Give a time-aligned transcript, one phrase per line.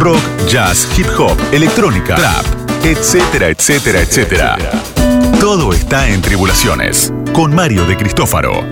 [0.00, 2.46] rock, jazz, hip hop, electrónica, trap,
[2.84, 4.56] etcétera, etcétera, etcétera.
[5.38, 8.64] Todo está en Tribulaciones, con Mario de Cristófaro.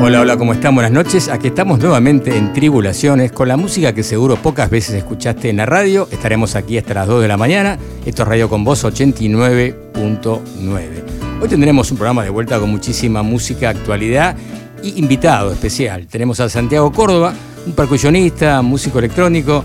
[0.00, 0.74] Hola, hola, ¿cómo están?
[0.74, 1.28] Buenas noches.
[1.28, 5.66] Aquí estamos nuevamente en Tribulaciones con la música que seguro pocas veces escuchaste en la
[5.66, 6.08] radio.
[6.10, 7.78] Estaremos aquí hasta las 2 de la mañana.
[8.04, 11.04] Esto es Radio con Voz 89.9.
[11.40, 14.36] Hoy tendremos un programa de vuelta con muchísima música, actualidad
[14.82, 16.08] y invitado especial.
[16.08, 17.32] Tenemos a Santiago Córdoba,
[17.66, 19.64] un percusionista, músico electrónico,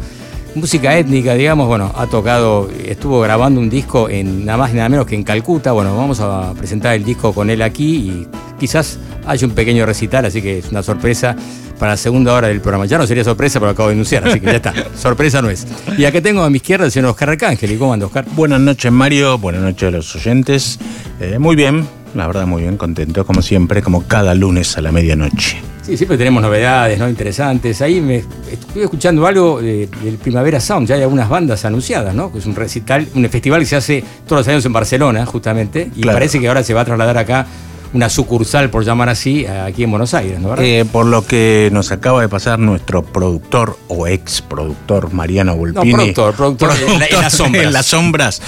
[0.55, 4.89] música étnica, digamos, bueno, ha tocado, estuvo grabando un disco en nada más y nada
[4.89, 5.71] menos que en Calcuta.
[5.71, 8.27] Bueno, vamos a presentar el disco con él aquí y
[8.59, 11.35] quizás haya un pequeño recital, así que es una sorpresa
[11.79, 12.85] para la segunda hora del programa.
[12.85, 14.73] Ya no sería sorpresa, pero acabo de anunciar, así que ya está.
[14.95, 15.65] sorpresa no es.
[15.97, 17.71] Y acá tengo a mi izquierda el señor Oscar Arcángel.
[17.71, 18.25] ¿Y cómo anda, Oscar?
[18.33, 19.37] Buenas noches, Mario.
[19.37, 20.79] Buenas noches a los oyentes.
[21.19, 24.91] Eh, muy bien, la verdad, muy bien, contento, como siempre, como cada lunes a la
[24.91, 25.57] medianoche.
[25.81, 27.09] Sí, siempre tenemos novedades, ¿no?
[27.09, 27.81] Interesantes.
[27.81, 28.17] Ahí me
[28.51, 32.31] estuve escuchando algo del Primavera Sound, ya hay algunas bandas anunciadas, ¿no?
[32.31, 35.89] Que es un recital, un festival que se hace todos los años en Barcelona, justamente,
[35.95, 37.47] y parece que ahora se va a trasladar acá
[37.93, 40.55] una sucursal, por llamar así, aquí en Buenos Aires, ¿no?
[40.57, 45.91] Eh, por lo que nos acaba de pasar nuestro productor o ex productor Mariano Volpini.
[45.91, 47.63] No, productor, productor, en, las sombras.
[47.63, 48.41] En las sombras.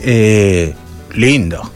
[0.00, 0.74] Eh,
[1.14, 1.70] lindo.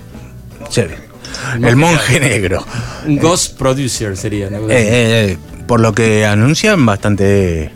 [1.62, 2.64] El monje negro.
[3.06, 4.50] Un ghost producer sería.
[4.50, 4.58] ¿no?
[4.68, 7.70] Eh, por lo que anuncian, bastante,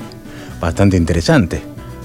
[0.60, 1.62] bastante interesante.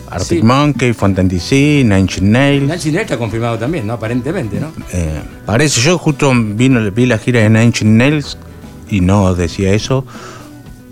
[0.10, 2.62] Arctic Monkey, Fontaine DC, Nine Inch Nails.
[2.62, 3.94] Nine Inch Nails está confirmado también, ¿no?
[3.94, 4.72] Aparentemente, ¿no?
[4.92, 8.38] Eh, parece, yo justo vino, vi la gira de Nine Inch Nails
[8.90, 10.06] y no decía eso,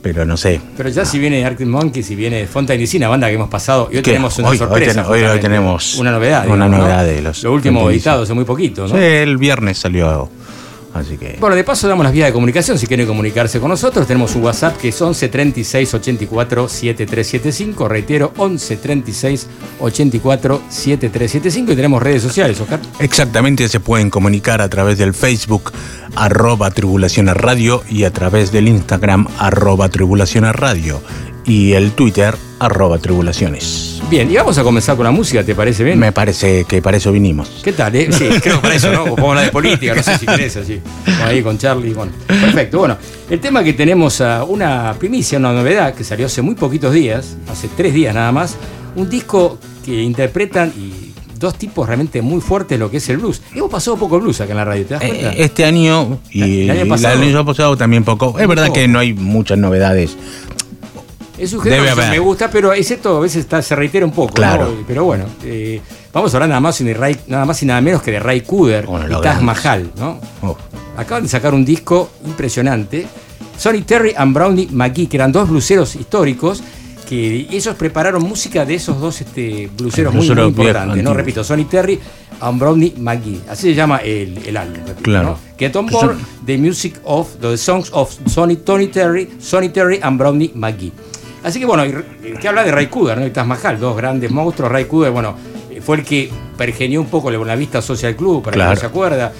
[0.01, 0.59] pero no sé.
[0.75, 3.89] Pero ya si viene Arctic Monkey, si viene Fontaine DC, una banda que hemos pasado,
[3.91, 5.07] y hoy tenemos una sorpresa.
[5.07, 6.47] Hoy, tenemos una novedad.
[6.47, 7.43] Una novedad de los.
[7.43, 8.95] Lo último editado hace muy poquito, ¿no?
[8.95, 10.29] Sí, el viernes salió
[11.39, 12.77] bueno, de paso damos las vías de comunicación.
[12.77, 17.87] Si quieren comunicarse con nosotros, tenemos un WhatsApp que es 11 36 84 7375.
[17.87, 19.47] Reitero, 11 36
[19.79, 21.71] 84 7375.
[21.71, 22.79] Y tenemos redes sociales, Oscar.
[22.99, 25.71] Exactamente, se pueden comunicar a través del Facebook,
[26.15, 31.01] arroba tribulación radio, y a través del Instagram, arroba tribulación radio,
[31.45, 34.01] y el Twitter, arroba tribulaciones.
[34.09, 35.97] Bien, y vamos a comenzar con la música, ¿te parece bien?
[35.97, 37.61] Me parece que para eso vinimos.
[37.63, 37.95] ¿Qué tal?
[37.95, 38.09] Eh?
[38.11, 39.03] Sí, creo que para eso, ¿no?
[39.03, 40.81] O hablar de política, no sé si querés así.
[41.23, 41.93] ahí con Charlie.
[41.93, 42.79] Bueno, perfecto.
[42.79, 42.97] Bueno,
[43.29, 47.37] el tema que tenemos a una primicia, una novedad que salió hace muy poquitos días,
[47.49, 48.57] hace tres días nada más,
[48.95, 51.10] un disco que interpretan y
[51.41, 53.41] dos tipos realmente muy fuertes lo que es el blues.
[53.53, 55.33] Hemos pasado poco blues acá en la radio, ¿te das cuenta?
[55.33, 58.39] Eh, este año y el año pasado, pasado también poco.
[58.39, 60.15] Es verdad que no hay muchas novedades
[61.41, 64.33] es un género que me gusta, pero excepto a veces está, se reitera un poco.
[64.33, 64.75] Claro.
[64.85, 65.81] Pero bueno, eh,
[66.13, 68.87] vamos a hablar nada más, y nada más y nada menos que de Ray Cooder
[69.09, 69.91] y Taj Mahal.
[69.97, 70.19] ¿no?
[70.43, 70.55] Oh.
[70.97, 73.07] Acaban de sacar un disco impresionante.
[73.57, 76.63] Sonny Terry and Brownie McGee, que eran dos bluseros históricos,
[77.11, 81.03] que ellos prepararon música de esos dos este, bluseros muy, importantes.
[81.03, 81.13] ¿no?
[81.13, 81.99] Repito, Sonny Terry
[82.39, 83.41] and Brownie McGee.
[83.49, 84.79] Así se llama el, el álbum.
[85.01, 85.37] claro.
[85.57, 90.17] Que on board the music of the songs of Sonny, Tony Terry, Sonny Terry and
[90.17, 90.93] Brownie McGee.
[91.43, 91.83] Así que bueno,
[92.39, 93.27] ¿qué habla de Ray Cooder ¿no?
[93.27, 94.71] y Taj Mahal, dos grandes monstruos.
[94.71, 95.35] Ray Cooder, bueno,
[95.81, 99.33] fue el que pergenió un poco el Buenavista Social Club, para que no se acuerda.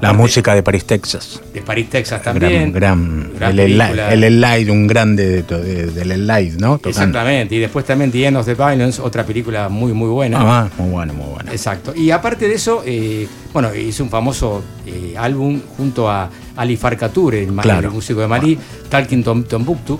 [0.00, 1.40] la música de París, Texas.
[1.52, 2.72] De París, Texas también.
[2.72, 6.80] Gran, el, el, un grande del Elide, ¿no?
[6.84, 7.54] Exactamente.
[7.54, 10.38] Y después también The End of the Violence, otra película muy, muy buena.
[10.40, 11.50] Ah, muy buena, muy buena.
[11.50, 11.94] Exacto.
[11.94, 17.42] Y aparte de eso, eh, bueno, hizo un famoso eh, álbum junto a Ali Farkature,
[17.42, 17.52] el,
[17.90, 18.58] músico de Malí,
[18.88, 19.98] Talking Tom, Tombuktu,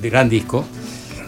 [0.00, 0.64] de gran disco.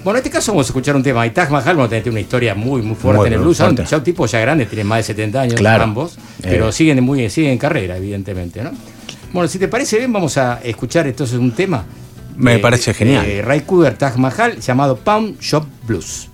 [0.06, 1.26] Bueno, en este caso vamos a escuchar un tema.
[1.26, 3.58] Y Taj Mahal, bueno, tiene una historia muy, muy fuerte en el blues.
[3.58, 6.72] Ya un tipo ya grande, tienen más de 70 años ambos, pero eh.
[6.72, 8.70] siguen, muy, siguen en carrera, evidentemente, ¿no?
[9.32, 11.84] Bueno, si te parece bien, vamos a escuchar entonces un tema.
[12.36, 13.26] Me parece genial.
[13.42, 16.28] Ray Cooder, Taj Mahal, llamado Pound Shop Blues.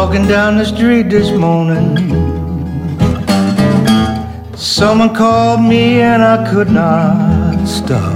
[0.00, 1.94] Walking down the street this morning.
[4.56, 8.14] Someone called me and I could not stop.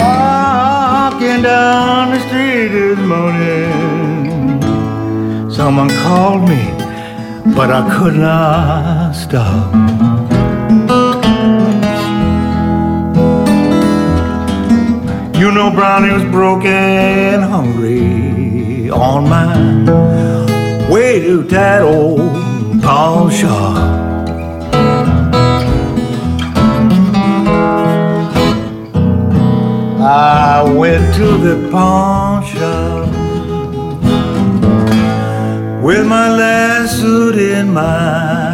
[0.00, 3.72] Walking down the street this morning.
[5.50, 6.62] Someone called me,
[7.56, 10.15] but I could not stop.
[15.56, 23.78] Know Brownie was broken, hungry on my way to that old pawn shop.
[29.98, 33.08] I went to the pawn shop
[35.82, 38.45] with my last suit in my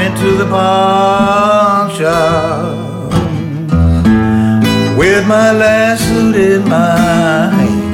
[0.00, 3.12] went to the pawn shop
[4.96, 7.88] with my last suit in my hand.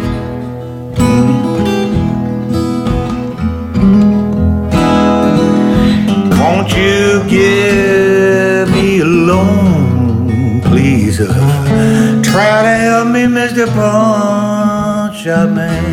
[6.41, 7.03] Won't you
[7.37, 11.19] give me a loan, please?
[11.21, 11.27] Uh,
[12.31, 13.67] try to help me, Mr.
[13.77, 15.86] Pawn Shop Man.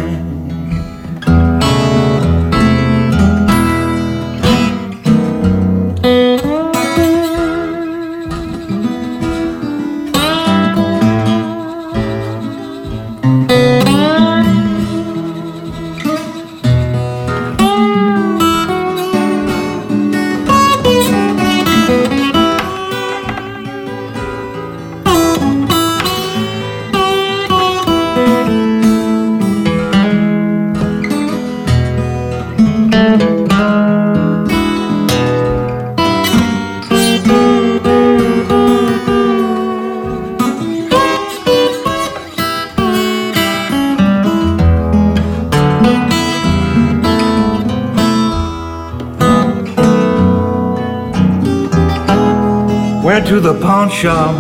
[53.94, 54.36] Shop.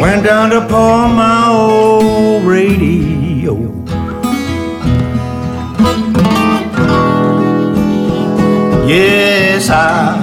[0.00, 3.54] Went down to pawn my old radio.
[8.86, 10.14] Yes, I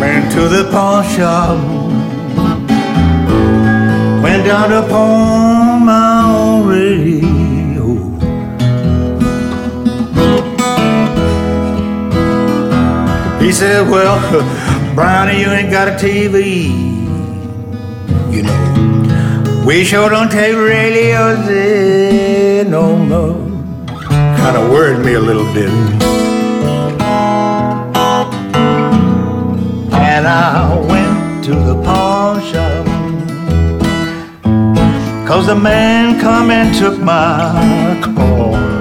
[0.00, 1.58] went to the pawn shop.
[4.22, 7.38] Went down to pawn my old radio.
[13.40, 14.18] He said, Well,
[14.98, 16.70] Brownie, you ain't got a TV.
[18.34, 23.36] You know, we sure don't take radios in no more.
[23.86, 25.70] Kind of worried me a little bit.
[30.10, 32.84] And I went to the pawn shop.
[35.28, 38.77] Cause the man come and took my car.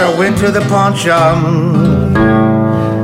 [0.00, 1.42] I went to the pawn shop.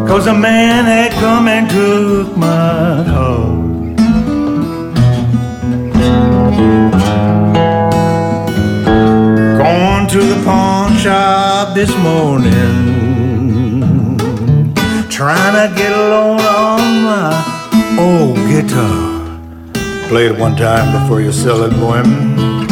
[0.07, 3.47] Cause a man had come and took my car.
[9.59, 12.55] Going to the pawn shop this morning.
[15.11, 20.09] Trying to get a loan on my old guitar.
[20.09, 22.64] Play it one time before you sell it, boy.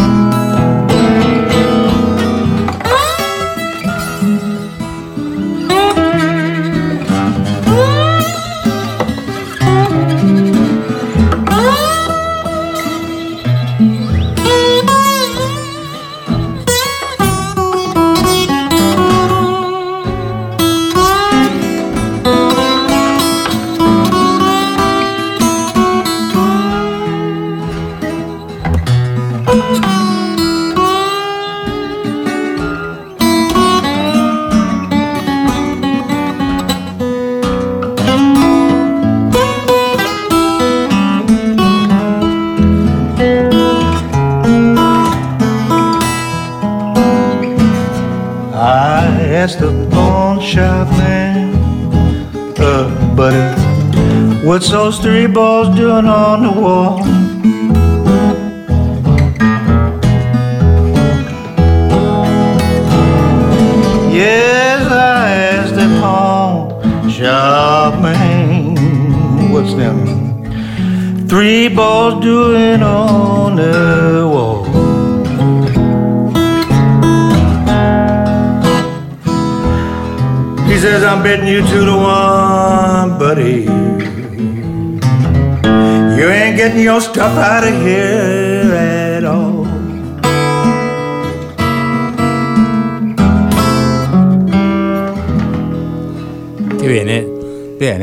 [55.03, 56.82] Three balls doing on the wall?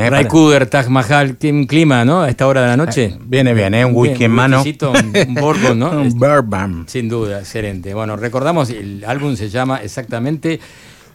[0.09, 2.21] Ray Cooder, Taj Mahal, un clima, ¿no?
[2.21, 3.17] A esta hora de la noche.
[3.21, 3.85] Viene bien, ¿eh?
[3.85, 4.61] Un whisky en mano.
[4.61, 5.89] Un, un bourbon, ¿no?
[6.01, 6.85] Un bourbon.
[6.87, 7.93] Sin duda, excelente.
[7.93, 10.59] Bueno, recordamos, el álbum se llama exactamente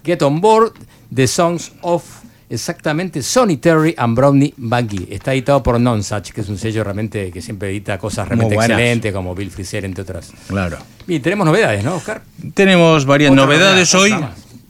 [0.04, 0.72] Get On Board,
[1.14, 2.04] The Songs of
[2.48, 5.08] exactamente Sonny Terry and Brownie Bungie.
[5.10, 9.12] Está editado por Nonsuch, que es un sello realmente que siempre edita cosas realmente excelentes,
[9.12, 10.32] como Bill Frisell, entre otras.
[10.48, 10.78] Claro.
[11.06, 12.22] Y tenemos novedades, ¿no, Oscar?
[12.54, 14.14] Tenemos varias novedades hoy,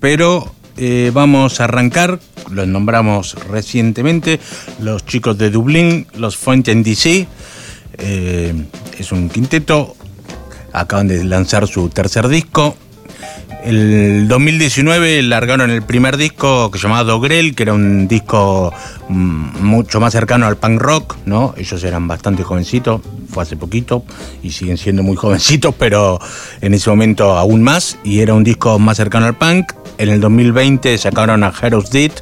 [0.00, 4.40] pero eh, vamos a arrancar, los nombramos recientemente,
[4.80, 7.26] los chicos de Dublín, los Fontaine DC.
[7.98, 8.54] Eh,
[8.98, 9.96] es un quinteto,
[10.72, 12.76] acaban de lanzar su tercer disco,
[13.64, 18.70] el 2019 largaron el primer disco que se llamaba Dogrel, que era un disco
[19.08, 21.54] mm, mucho más cercano al punk rock, ¿no?
[21.56, 23.00] Ellos eran bastante jovencitos,
[23.30, 24.04] fue hace poquito
[24.42, 26.18] y siguen siendo muy jovencitos, pero
[26.60, 29.72] en ese momento aún más, y era un disco más cercano al punk.
[29.98, 32.12] En el 2020 sacaron a Heroes Dead.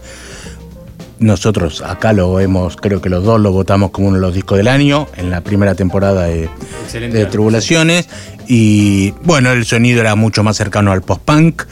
[1.18, 4.58] Nosotros acá lo vemos, creo que los dos lo votamos como uno de los discos
[4.58, 6.48] del año en la primera temporada de,
[6.92, 8.08] de Tribulaciones.
[8.48, 11.62] Y bueno, el sonido era mucho más cercano al post-punk,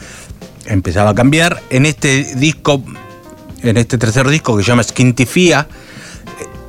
[0.67, 1.61] empezaba a cambiar.
[1.69, 2.81] En este disco,
[3.61, 5.67] en este tercer disco que se llama Skintifia,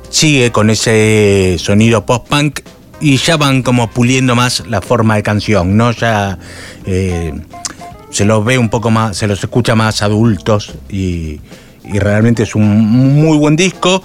[0.09, 2.59] sigue con ese sonido post-punk
[2.99, 5.91] y ya van como puliendo más la forma de canción, ¿no?
[5.91, 6.37] Ya
[6.85, 7.33] eh,
[8.13, 11.41] se los ve un poco más, se los escucha más adultos y,
[11.83, 14.03] y realmente es un muy buen disco.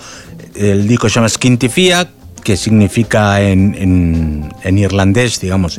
[0.54, 2.08] El disco se llama Skintifia,
[2.42, 5.78] que significa en, irlandés, digamos,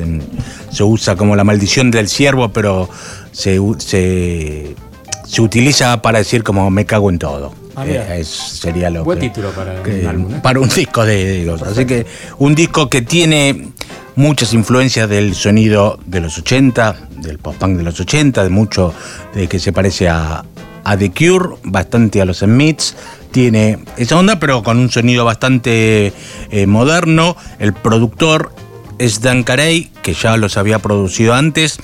[0.70, 2.88] se usa como la maldición del siervo, pero
[3.32, 7.52] se, se, utiliza para decir como me cago en todo.
[7.74, 10.34] Ah, eh, sería lo Buen título para un álbum.
[10.34, 10.40] ¿eh?
[10.42, 12.06] Para un disco de, Así que
[12.38, 13.72] un disco que tiene
[14.20, 18.94] muchas influencias del sonido de los 80, del pop-punk de los 80, de mucho
[19.34, 20.44] de que se parece a,
[20.84, 22.96] a The Cure, bastante a los Smiths,
[23.30, 26.12] tiene esa onda, pero con un sonido bastante
[26.50, 27.34] eh, moderno.
[27.58, 28.52] El productor
[28.98, 31.78] es Dan Carey, que ya los había producido antes.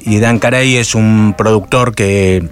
[0.00, 2.48] Y Dan Carey es un productor que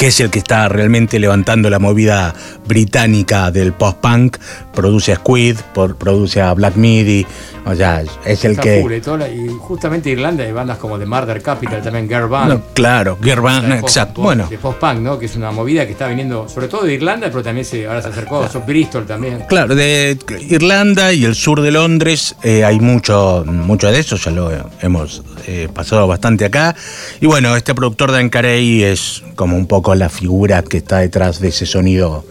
[0.00, 2.34] que es el que está realmente levantando la movida
[2.70, 4.36] británica del post-punk,
[4.72, 7.26] produce a Squid, produce a Black Midi,
[7.66, 8.80] o sea, es el que...
[8.80, 12.62] y justamente Irlanda hay bandas como The Murder Capital, también Girl Band.
[12.72, 14.22] claro, Girl Band, exacto.
[14.22, 14.46] bueno.
[14.48, 15.18] De post-punk, ¿no?
[15.18, 18.02] Que es una movida que está viniendo, sobre todo de Irlanda, pero también se, ahora
[18.02, 19.44] se acercó a Bristol también.
[19.48, 20.16] Claro, de
[20.48, 24.50] Irlanda y el sur de Londres eh, hay mucho, mucho de eso, ya lo
[24.80, 26.76] hemos eh, pasado bastante acá.
[27.20, 31.40] Y bueno, este productor Dan Carey es como un poco la figura que está detrás
[31.40, 32.24] de ese sonido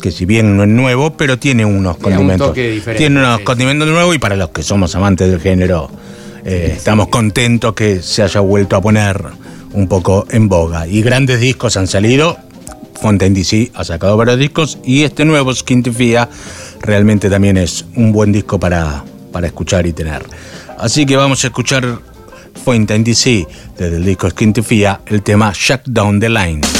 [0.00, 2.52] que si bien no es nuevo, pero tiene unos condimentos.
[2.96, 5.90] tiene unos condimentos nuevos y para los que somos amantes del género,
[6.44, 9.22] eh, estamos contentos que se haya vuelto a poner
[9.72, 10.86] un poco en boga.
[10.86, 12.36] Y grandes discos han salido.
[13.00, 16.28] Fontaine DC ha sacado varios discos y este nuevo Skintifia
[16.82, 20.22] realmente también es un buen disco para, para escuchar y tener.
[20.78, 21.98] Así que vamos a escuchar
[22.62, 23.46] Fontaine DC
[23.78, 26.79] desde el disco Skintifia el tema Shut Down the Line.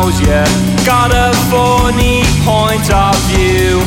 [0.00, 0.42] Knows you
[0.86, 3.80] got a funny point of view.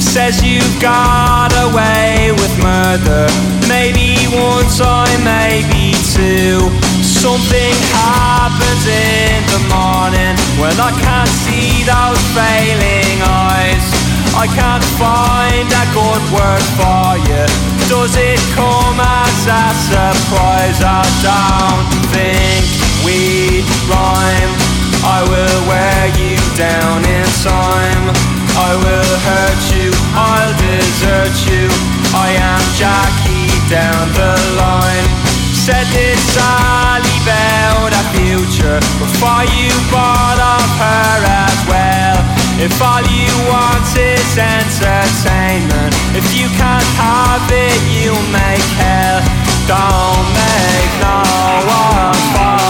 [0.00, 3.26] Says you got away with murder,
[3.68, 6.58] maybe one time, maybe two.
[7.02, 13.86] Something happens in the morning when I can't see those failing eyes.
[14.34, 17.44] I can't find a good word for you.
[17.86, 20.80] Does it come as a surprise?
[20.82, 22.64] I don't think
[23.04, 24.59] we rhyme.
[25.02, 28.04] I will wear you down in time.
[28.52, 31.64] I will hurt you, I'll desert you.
[32.12, 35.08] I am Jackie down the line.
[35.56, 42.20] Said this Sally about a future before you bought off her as well.
[42.60, 49.24] If all you want is entertainment, if you can't have it, you'll make hell.
[49.64, 51.24] Don't make no
[51.72, 52.60] one for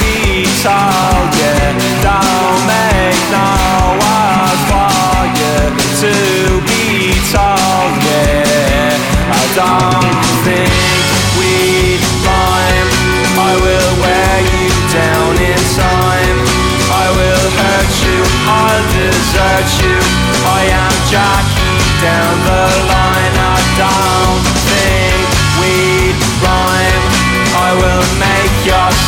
[0.00, 0.03] you
[0.64, 1.76] be yeah.
[2.00, 5.60] Don't make no one for you
[6.00, 6.14] to
[6.64, 8.96] be told, yeah.
[9.28, 11.04] I don't think
[11.36, 12.90] we rhyme.
[13.36, 16.38] I will wear you down in time.
[16.88, 19.96] I will hurt you, I'll desert you.
[20.48, 23.36] I am Jackie down the line.
[23.36, 25.28] I don't think
[25.60, 26.04] we
[27.76, 28.23] will make your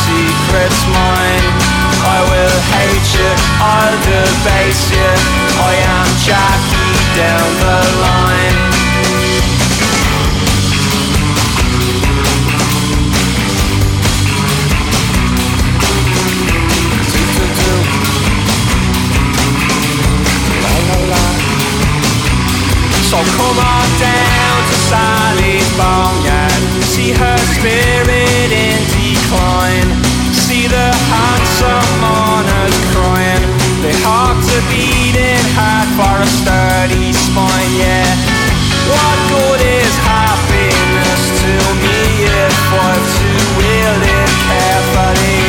[0.07, 1.47] secret's mine.
[2.07, 5.11] I will hate you, I'll debase you.
[5.59, 8.57] I am Jackie down the line.
[23.11, 28.26] So come on down to Sally's barnyard, see her spirit
[30.69, 33.45] the handsome mourners crying.
[33.83, 38.09] They hearts are beating hard for a sturdy spine, yeah.
[38.91, 45.43] What good is happiness to me if I've to wield it carefully?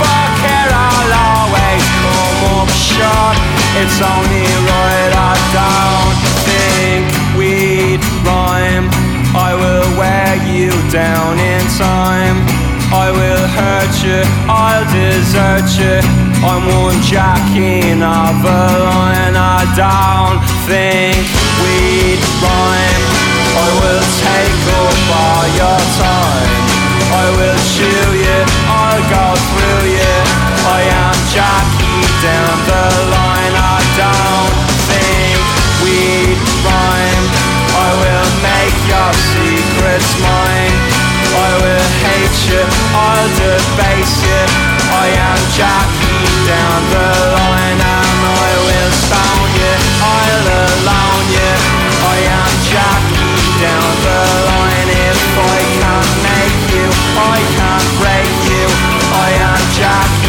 [0.00, 3.36] For care I'll always come up short.
[3.80, 6.16] It's only right I don't
[6.48, 7.04] think
[7.36, 8.88] we'd rhyme.
[9.36, 12.63] I will wear you down in time.
[12.94, 15.98] I will hurt you, I'll desert you.
[16.46, 19.34] I'm one jacking of a line.
[19.34, 20.38] I don't
[20.70, 21.18] think
[21.58, 23.04] we'd rhyme.
[23.58, 26.54] I will take up all your time.
[27.18, 30.14] I will chew you, I'll go through you.
[30.70, 33.54] I am Jackie down the line.
[33.58, 34.54] I don't
[34.86, 35.38] think
[35.82, 37.26] we'd rhyme.
[37.74, 40.78] I will make your secrets mine.
[41.34, 44.40] I will hate you, I'll debase you.
[44.94, 51.52] I am Jackie down the line and I will stone you, I'll alone you.
[52.04, 54.90] I am Jackie down the line.
[55.08, 58.66] If I can't make you, I can't break you.
[59.12, 60.23] I am Jackie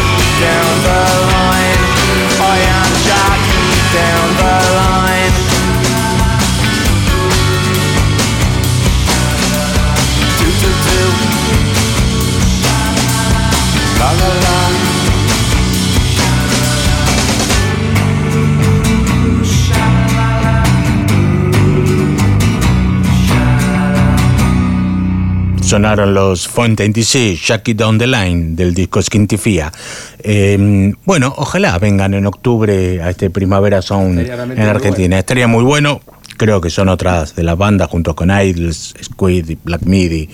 [25.66, 29.72] Sonaron los Fontaine DC, Jackie Down the Line del disco Skintifia.
[30.20, 35.18] Eh, bueno, ojalá vengan en octubre a este Primavera Sound en Argentina.
[35.18, 36.00] Estaría muy bueno.
[36.36, 40.28] Creo que son otras de las bandas junto con Idols, Squid y Black Midi,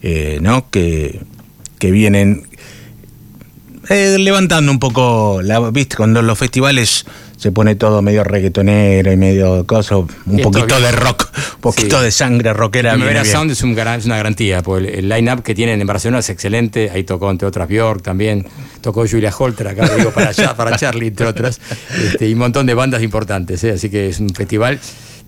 [0.00, 0.70] eh, ¿no?
[0.70, 1.22] Que,
[1.80, 2.46] que vienen
[3.88, 7.04] eh, levantando un poco, la, viste, cuando los festivales
[7.38, 11.98] se pone todo medio reggaetonero y medio cosa, un esto poquito de rock, un poquito
[11.98, 12.04] Sí.
[12.04, 12.92] de sangre rockera.
[12.92, 13.24] Primavera.
[13.24, 16.18] Sound es, un gran- es una garantía, porque el, el line-up que tienen en Barcelona
[16.18, 16.90] es excelente.
[16.90, 18.44] Ahí tocó, entre otras, Björk también.
[18.80, 21.60] Tocó Julia Holter, acá digo para, allá, para Charlie, entre otras.
[22.04, 23.62] Este, y un montón de bandas importantes.
[23.64, 23.70] ¿eh?
[23.70, 24.78] Así que es un festival.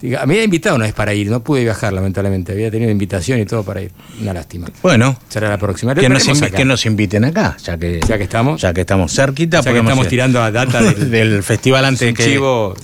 [0.02, 2.52] Me había invitado una vez para ir, no pude viajar, lamentablemente.
[2.52, 3.92] Había tenido invitación y todo para ir.
[4.20, 4.68] Una lástima.
[4.82, 5.94] Bueno, Será la próxima.
[5.94, 6.50] Que nos, acá.
[6.56, 8.60] que nos inviten acá, ya que, Ya que estamos.
[8.60, 9.60] ya que estamos cerquita.
[9.60, 10.10] Ya que estamos ir.
[10.10, 12.74] tirando a data del, del festival es antes que chivo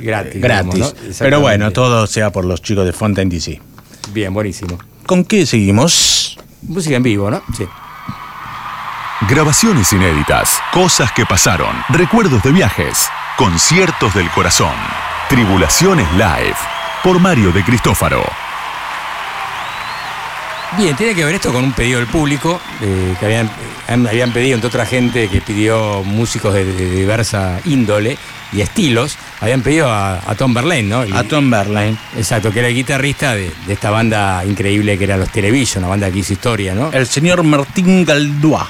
[0.00, 0.40] gratis.
[0.40, 0.74] gratis.
[0.74, 1.14] digamos, ¿no?
[1.18, 3.60] Pero bueno, todo sea por los chicos de Fontaine DC.
[4.14, 4.78] Bien, buenísimo.
[5.06, 6.38] ¿Con qué seguimos?
[6.62, 7.42] Música en vivo, ¿no?
[7.56, 7.64] Sí.
[9.28, 13.06] Grabaciones inéditas, cosas que pasaron, recuerdos de viajes,
[13.36, 14.74] conciertos del corazón,
[15.36, 16.54] tribulaciones live,
[17.02, 18.22] por Mario de Cristófaro.
[20.76, 24.30] Bien, tiene que ver esto con un pedido del público, eh, que habían, eh, habían
[24.32, 28.18] pedido, entre otra gente que pidió músicos de, de diversa índole
[28.52, 31.02] y estilos, habían pedido a, a Tom Verlaine, ¿no?
[31.02, 31.96] El- A Tom Berline.
[32.14, 35.88] Exacto, que era el guitarrista de, de esta banda increíble que era los Television, una
[35.92, 36.90] banda que hizo historia, ¿no?
[36.92, 38.64] El señor Martín Galdois.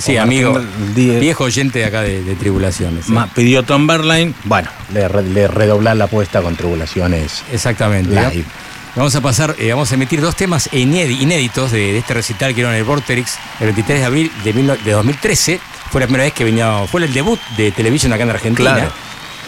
[0.00, 0.60] Sí, amigo,
[0.94, 3.06] viejo oyente de acá de, de Tribulaciones.
[3.34, 4.34] pidió Tom Berline.
[4.44, 7.42] Bueno, le, le redoblar la apuesta con tribulaciones.
[7.52, 8.14] Exactamente.
[8.96, 12.50] Vamos a pasar, eh, vamos a emitir dos temas inédi- inéditos de, de este recital
[12.50, 15.60] que dieron en el Vorterix el 23 de abril de, mil no- de 2013.
[15.92, 18.74] Fue la primera vez que venía, fue el debut de televisión acá en Argentina.
[18.74, 18.92] Claro.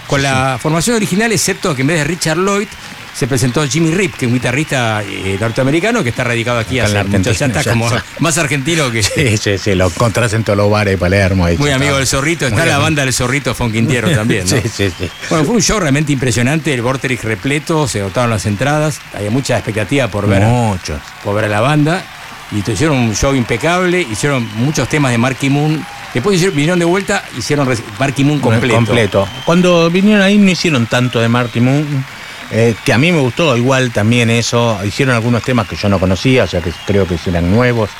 [0.06, 2.68] Con la formación original, excepto que en vez de Richard Lloyd
[3.14, 6.96] se presentó Jimmy Rip, que es un guitarrista eh, norteamericano que está radicado aquí hace
[6.98, 10.56] Argentina, años, está ya como más argentino que, Sí, sí, sí, lo encontrás en todos
[10.56, 11.44] los bares de Palermo.
[11.44, 12.46] ahí muy amigo del Zorrito.
[12.46, 12.84] Está Muy la amigo.
[12.84, 14.56] banda del Zorrito Fonquintiero también, ¿no?
[14.56, 15.10] Sí, sí, sí.
[15.28, 19.56] Bueno, fue un show realmente impresionante, el Vorterix repleto, se agotaron las entradas, había mucha
[19.56, 20.98] expectativa por ver, Muchos.
[21.22, 22.02] por ver a la banda,
[22.50, 26.78] y te- hicieron un show impecable, hicieron muchos temas de Marky Moon, después hicieron- vinieron
[26.78, 28.74] de vuelta, hicieron Marky Moon completo.
[28.74, 29.28] Completo.
[29.44, 32.04] Cuando vinieron ahí no hicieron tanto de Marky Moon,
[32.52, 34.78] eh, que a mí me gustó igual también eso.
[34.84, 37.90] Hicieron algunos temas que yo no conocía, o sea que creo que eran nuevos.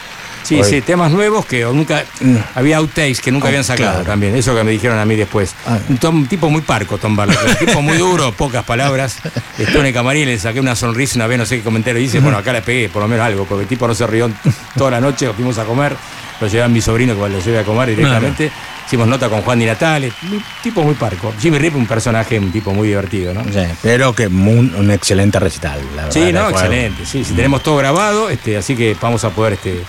[0.45, 2.37] Sí, sí, temas nuevos que nunca, Mm.
[2.57, 4.05] había outtakes que nunca Oh, habían sacado claro.
[4.05, 5.55] también, eso que me dijeron a mí después.
[5.67, 5.79] Ah.
[5.89, 9.19] Un, tom- tipo muy parco, Tom Barlow, un tipo muy duro, pocas palabras.
[9.59, 12.19] Estuve en el camarín, le saqué una sonrisa una vez, no sé qué comentario dice,
[12.19, 14.29] bueno, acá le pegué por lo menos algo, porque el tipo no se rió
[14.77, 15.97] toda la noche, fuimos a comer,
[16.41, 18.51] lo llevé a mi sobrino que lo llevé a comer directamente,
[18.93, 21.33] hicimos nota con Juan Di Natale, un tipo muy parco.
[21.41, 23.43] Jimmy Rip, un personaje, un tipo muy divertido, ¿no?
[23.45, 26.11] sí, pero que un, un excelente recital, la verdad.
[26.11, 27.07] Sí, no, excelente.
[27.07, 29.81] Sí, sí, tenemos todo grabado, este, así que vamos a poder este,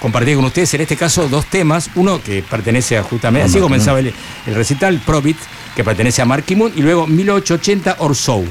[0.00, 1.88] compartir con ustedes en este caso dos temas.
[1.94, 4.12] Uno que pertenece a justamente, así comenzaba el,
[4.44, 5.38] el recital, Probit,
[5.76, 8.42] que pertenece a Marky Moon, y luego 1880 Or So.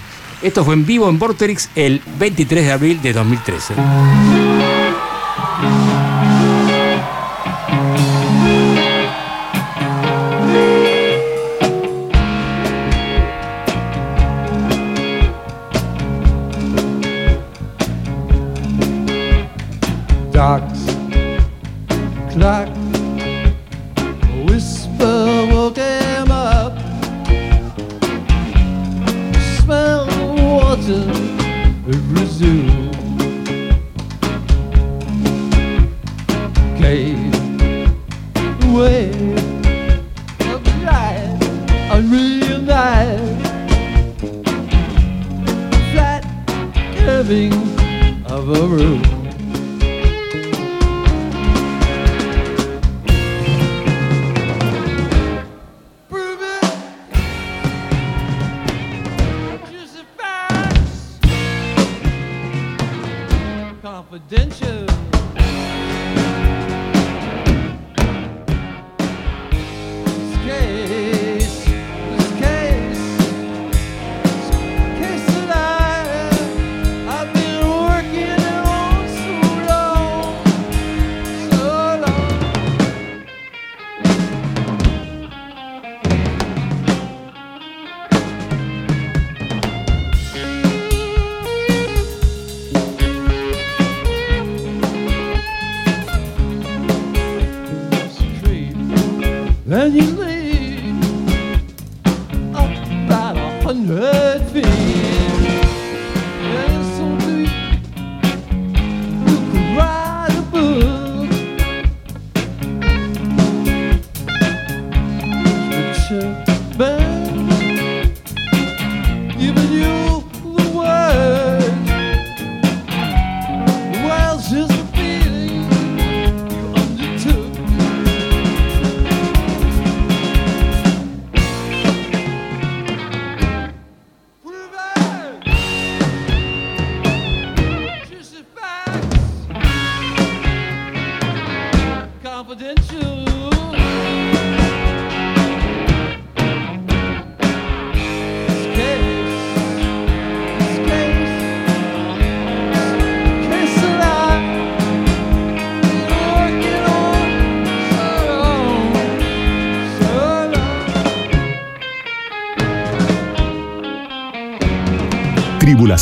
[0.41, 3.73] Esto fue en vivo en Vorterix el 23 de abril de 2013.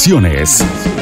[0.07, 0.94] Long.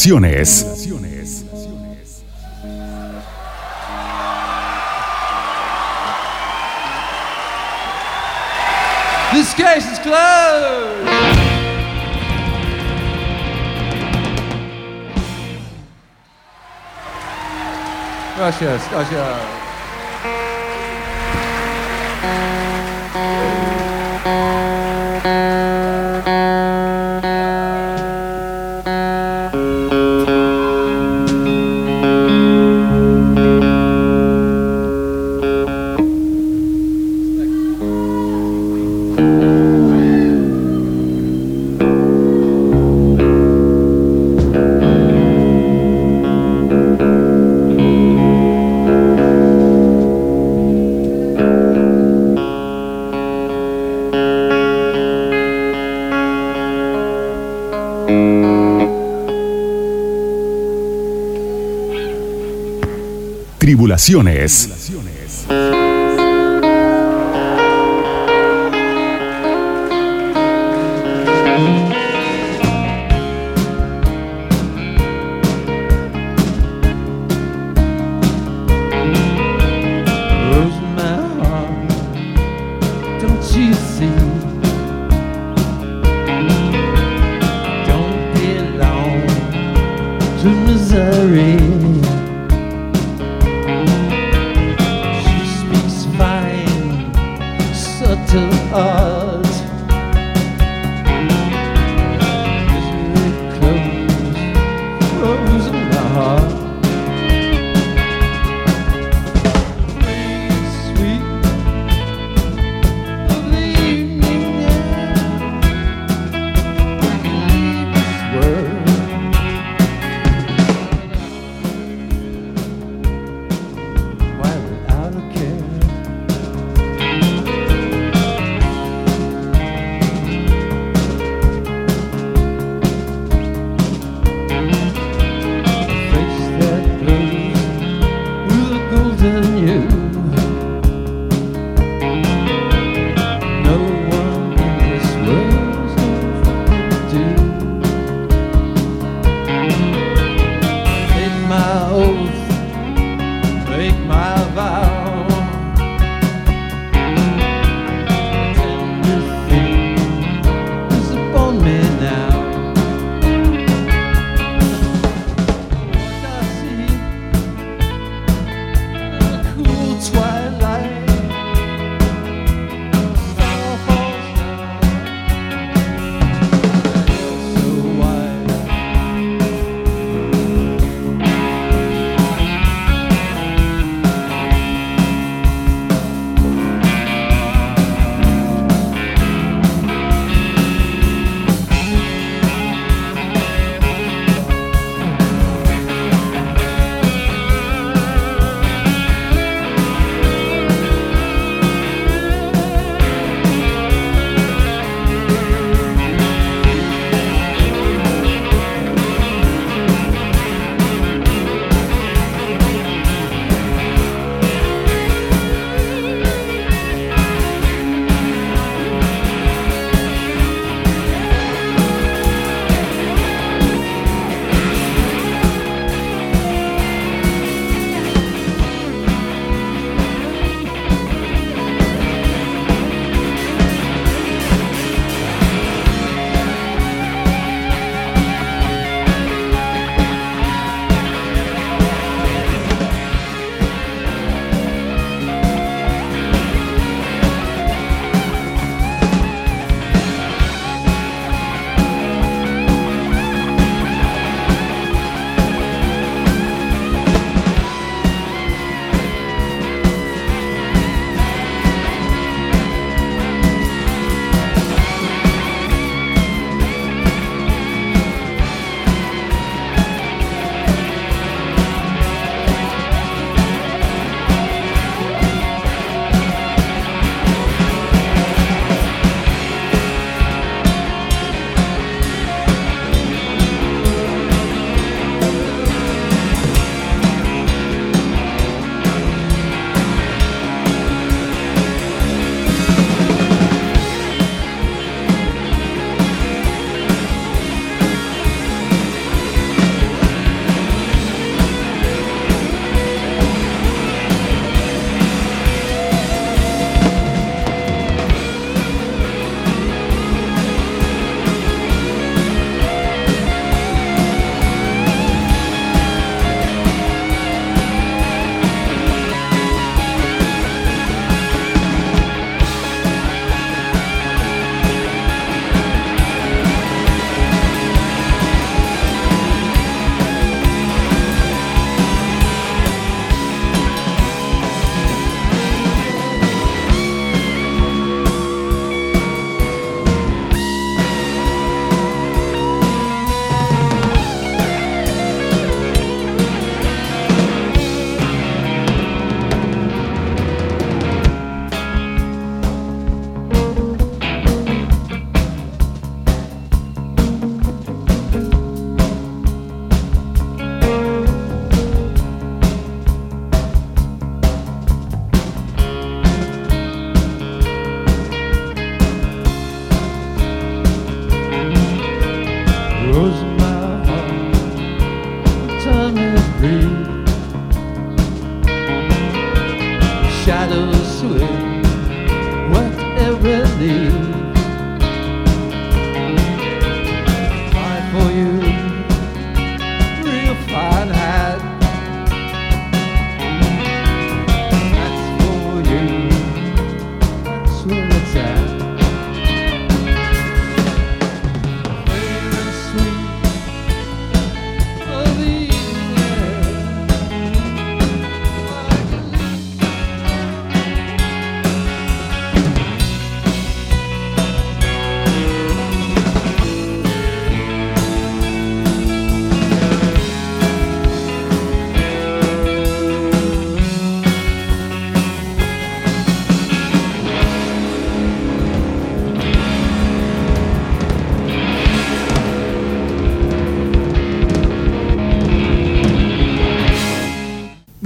[0.00, 0.64] Relaciones.
[9.32, 11.06] This case is closed.
[18.36, 19.59] Gracias, gracias.
[64.10, 64.79] Tribulaciones.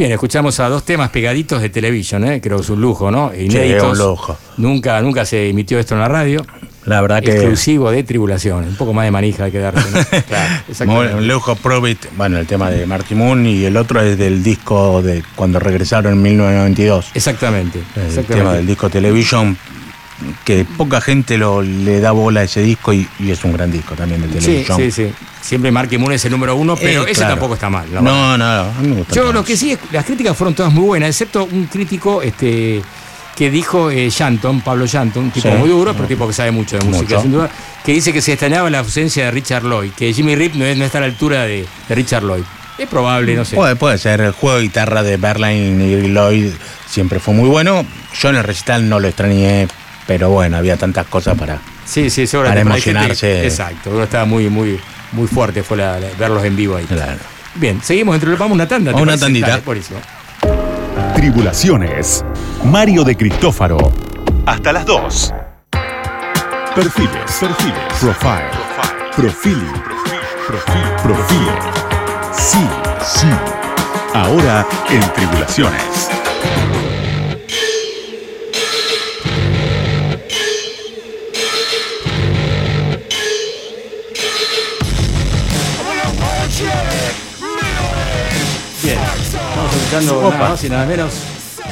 [0.04, 2.38] Bien, escuchamos a dos temas pegaditos de televisión, ¿eh?
[2.38, 3.32] creo que es un lujo, ¿no?
[3.34, 3.98] Inéditos.
[3.98, 4.36] un lujo.
[4.58, 6.44] Nunca, nunca se emitió esto en la radio.
[6.84, 7.30] La verdad que.
[7.30, 8.64] Exclusivo de tribulación.
[8.64, 9.90] Un poco más de manija hay que darse.
[9.90, 10.04] ¿no?
[10.28, 11.14] Claro, exactamente.
[11.14, 15.00] un lujo Probit, bueno, el tema de Marty Moon y el otro es del disco
[15.00, 17.12] de cuando regresaron en 1992.
[17.14, 17.78] Exactamente.
[17.78, 18.34] El exactamente.
[18.34, 19.56] tema del disco Television,
[20.44, 23.70] que poca gente lo, le da bola a ese disco y, y es un gran
[23.72, 24.78] disco también de Sí, Television.
[24.78, 25.12] sí, sí.
[25.40, 27.34] Siempre Marky Moon es el número uno, pero Eh, ese claro.
[27.34, 27.86] tampoco está mal.
[27.92, 30.54] No, no, no, a mí me gusta Yo lo que sí, es- las críticas fueron
[30.54, 32.82] todas muy buenas, excepto un crítico este,
[33.36, 35.54] que dijo eh, Shanton, Pablo Shanton, un tipo Sí.
[35.56, 37.50] muy duro, pero tipo que sabe mucho de música, sin duda,
[37.84, 40.76] que dice que se extrañaba la ausencia de Richard Lloyd, que Jimmy Rip no, es-
[40.76, 42.44] no está a la altura de, de Richard Lloyd.
[42.76, 43.54] Es probable, no sé.
[43.54, 46.52] Puede, puede ser, el juego de guitarra de Berlin y Lloyd
[46.88, 47.86] siempre fue muy bueno.
[48.20, 49.68] Yo en el recital no lo extrañé,
[50.06, 51.58] pero bueno, había tantas cosas para.
[51.84, 53.44] sí, sí, para emocionarse.
[53.46, 54.78] exacto, uno estaba muy, muy,
[55.12, 56.84] muy fuerte, fue la- la- verlos en vivo ahí.
[56.84, 57.18] Claro.
[57.56, 58.92] Bien, seguimos entre vamos a una tanda.
[58.92, 59.48] ¿te A una tandita.
[59.48, 60.00] Dale, buenísimo.
[61.14, 62.24] Tribulaciones.
[62.64, 63.78] Mario de Cristófaro.
[64.46, 65.32] Hasta las 2.
[66.74, 68.50] Perfiles, perfiles, profile,
[69.16, 69.72] profiling,
[70.48, 71.48] profil, profil.
[72.36, 72.66] Sí,
[73.06, 73.28] sí.
[74.12, 76.08] Ahora en Tribulaciones.
[89.98, 91.12] Escuchando nada más y nada menos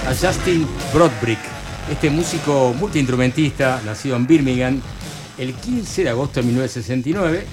[0.06, 1.38] a Justin Broadbrick,
[1.90, 4.80] este músico multiinstrumentista nacido en Birmingham
[5.38, 7.46] el 15 de agosto de 1969.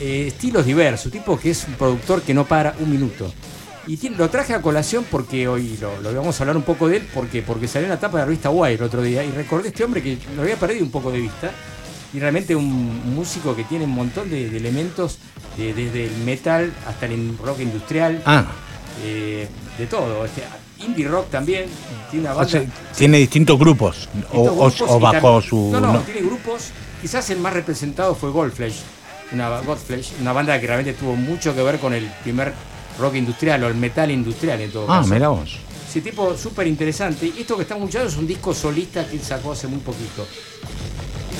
[0.00, 3.32] Eh, estilos diversos, tipo que es un productor que no para un minuto.
[3.86, 6.88] Y tiene- lo traje a colación porque hoy lo, lo vamos a hablar un poco
[6.88, 9.24] de él, porque, porque salió en la tapa de la revista Wire el otro día
[9.24, 11.50] y recordé a este hombre que lo había perdido un poco de vista.
[12.14, 15.18] Y realmente un músico que tiene un montón de, de elementos,
[15.56, 18.46] de- desde el metal hasta el rock industrial, Ah,
[19.02, 20.26] eh, de todo.
[20.78, 21.66] Indie rock también,
[22.10, 22.50] tiene una o banda.
[22.50, 22.64] sea,
[22.96, 24.08] tiene distintos grupos.
[24.32, 25.70] O, grupos o bajo su.
[25.72, 26.00] No, no, no.
[26.00, 26.70] tiene grupos.
[27.00, 28.80] Quizás el más representado fue Goldflesh,
[29.32, 32.52] una, Godflesh, una banda que realmente tuvo mucho que ver con el primer
[32.98, 35.14] rock industrial o el metal industrial en todo Ah, caso.
[35.14, 35.56] mira vos.
[35.88, 37.26] Ese tipo súper interesante.
[37.26, 40.26] Y esto que estamos escuchando es un disco solista que él sacó hace muy poquito.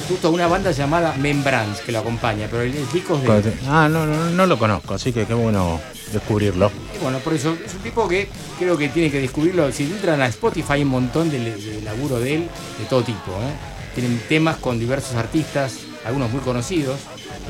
[0.09, 4.05] Justo una banda llamada Membrans que lo acompaña, pero el, disco es de, Ah, no,
[4.07, 5.81] no, no lo conozco, así que qué bueno
[6.13, 6.71] descubrirlo.
[6.99, 8.29] Y bueno, por eso es un tipo que
[8.59, 9.71] creo que tiene que descubrirlo.
[9.73, 12.49] Si entran a Spotify hay un montón de, de laburo de él,
[12.79, 13.31] de todo tipo.
[13.33, 13.95] ¿eh?
[13.95, 15.75] Tienen temas con diversos artistas,
[16.05, 16.99] algunos muy conocidos,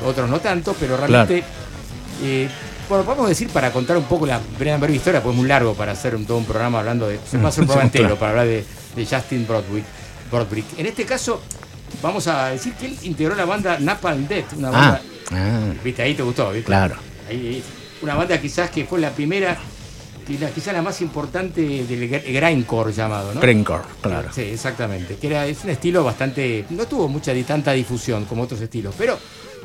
[0.05, 1.43] otros no tanto, pero realmente...
[2.23, 2.47] eh,
[2.89, 5.93] bueno, podemos decir para contar un poco la breve historia, pues es muy largo para
[5.93, 7.17] hacer un, todo un programa hablando de...
[7.29, 8.03] Se pasa un programa Claro.
[8.05, 8.63] entero para hablar de,
[8.95, 9.85] de Justin Broadwick,
[10.29, 10.65] Broadbrick.
[10.77, 11.41] En este caso,
[12.01, 15.01] vamos a decir que él integró la banda Napalm Death, una Ah, banda...
[15.31, 16.65] ah, Viste, ahí te gustó, ¿viste?
[16.65, 16.95] claro.
[17.29, 17.63] Ahí,
[18.01, 19.57] una banda quizás que fue la primera,
[20.53, 23.39] quizás la más importante del gr- grindcore llamado, ¿no?
[23.41, 24.29] Grindcore, claro.
[24.33, 25.15] Sí, exactamente.
[25.15, 26.65] Que era, es un estilo bastante.
[26.69, 29.17] No tuvo mucha tanta difusión como otros estilos, pero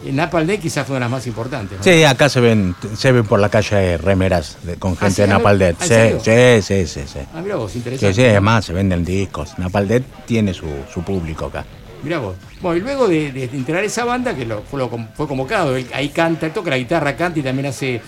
[0.07, 1.79] en Napalm Death quizás fue una de las más importantes.
[1.79, 1.83] ¿no?
[1.85, 5.23] Sí, acá se ven, se ven por la calle remeras de- con gente sí?
[5.23, 5.77] de Napaldet.
[5.81, 7.19] ¿Ah, en Sí, sí, sí, sí, sí.
[7.35, 8.15] Ah, mira vos, Sí, interesante.
[8.15, 9.59] sí, además se venden discos.
[9.59, 11.65] Napaldet tiene su, su público acá.
[12.03, 12.37] Mirá vos.
[12.61, 15.77] Bueno, y luego de, de integrar esa banda, que lo, fue, lo com- fue convocado,
[15.77, 18.01] él ahí canta, él toca la guitarra, canta y también hace.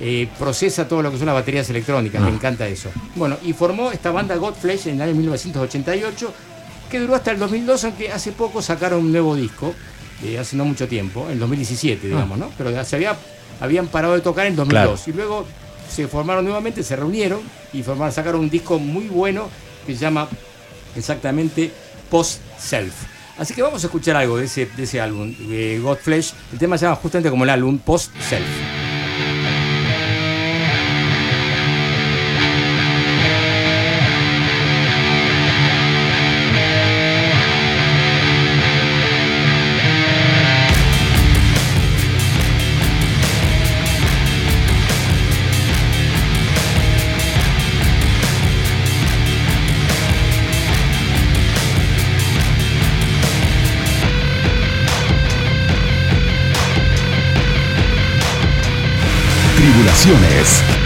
[0.00, 2.24] eh, procesa todo lo que son las baterías electrónicas, Ah.
[2.24, 2.88] me encanta eso.
[3.14, 6.32] Bueno, y formó esta banda Godflesh en el año 1988,
[6.90, 9.74] que duró hasta el 2002, aunque hace poco sacaron un nuevo disco,
[10.24, 12.50] eh, hace no mucho tiempo, en 2017, digamos, ¿no?
[12.56, 13.16] Pero ya se había,
[13.60, 15.08] habían parado de tocar en 2002.
[15.08, 15.44] Y luego
[15.90, 17.40] se formaron nuevamente, se reunieron
[17.72, 19.48] y formaron, sacaron un disco muy bueno
[19.86, 20.26] que se llama
[20.96, 21.70] exactamente
[22.10, 22.94] Post Self.
[23.38, 26.34] Así que vamos a escuchar algo de ese, de ese álbum, de Godflesh.
[26.52, 28.91] El tema se llama justamente como el álbum Post Self.
[60.42, 60.81] Tribulaciones.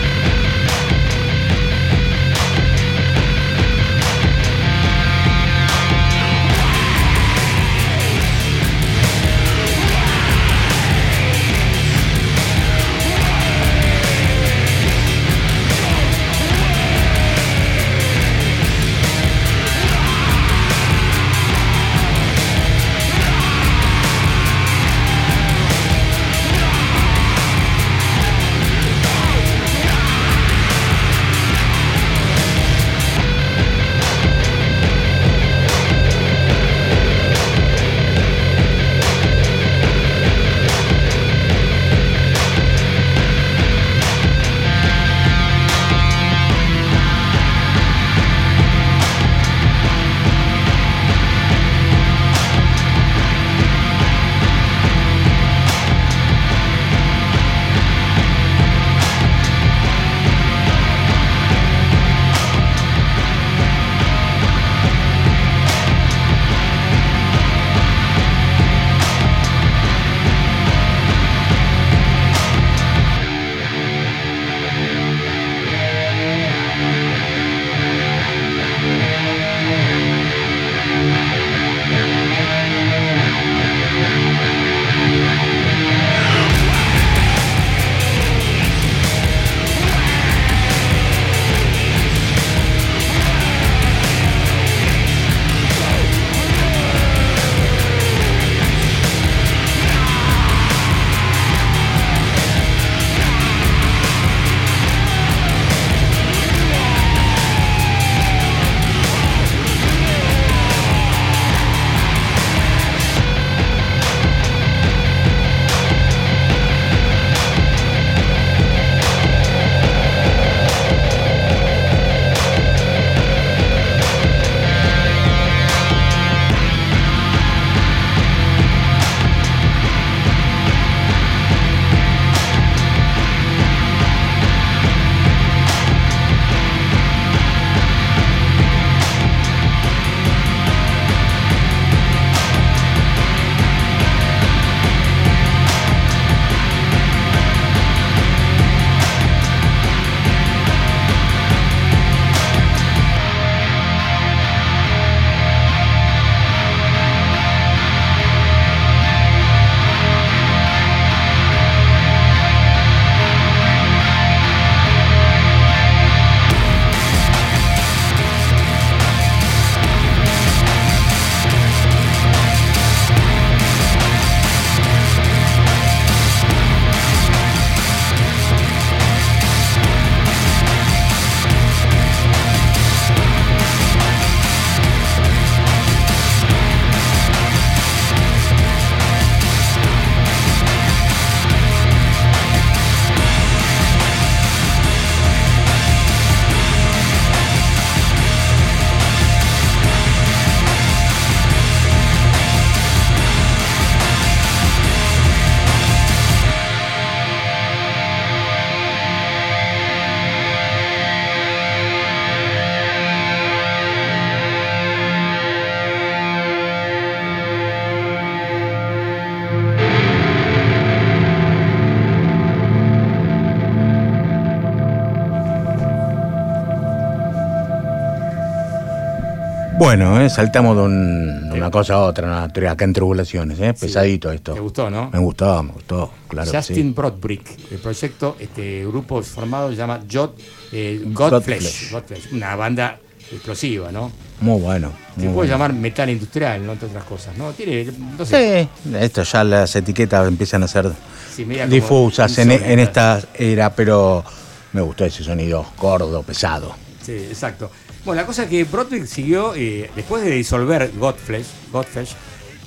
[229.79, 232.49] Bueno, eh, saltamos de, un- de una cosa a otra.
[232.49, 233.75] Tri- acá en Tribulaciones, ¿eh?
[233.75, 234.55] pesadito esto.
[234.55, 235.11] ¿Te gustó, no?
[235.13, 236.51] Me gustó, me gustó, claro.
[236.51, 236.93] Justin sí.
[236.97, 240.39] Broadbrick, el proyecto, este grupo formado se llama Jot,
[240.73, 241.93] eh, Godflesh.
[242.33, 242.99] Una banda
[243.31, 244.11] explosiva, ¿no?
[244.41, 244.93] Muy bueno.
[245.15, 245.51] Se puede bueno.
[245.53, 246.73] llamar metal industrial, ¿no?
[246.73, 247.53] Entre otras cosas, ¿no?
[247.53, 247.87] Tiene,
[248.19, 250.91] no sé, Sí, esto ya las etiquetas empiezan a ser
[251.35, 254.25] sí, difusas en, en esta era, pero
[254.73, 256.75] me gustó ese sonido gordo, pesado.
[257.03, 257.71] Sí, exacto.
[258.07, 262.15] Bueno, la cosa es que Broadbrick siguió, eh, después de disolver Godflesh, Godflesh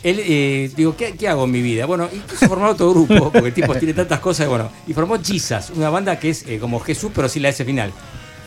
[0.04, 1.86] él, eh, digo, ¿qué, qué hago en mi vida?
[1.86, 5.18] Bueno, y quiso formar otro grupo, porque el tipo tiene tantas cosas, bueno, y formó
[5.18, 7.94] Jesus, una banda que es eh, como Jesús, pero sin la S final.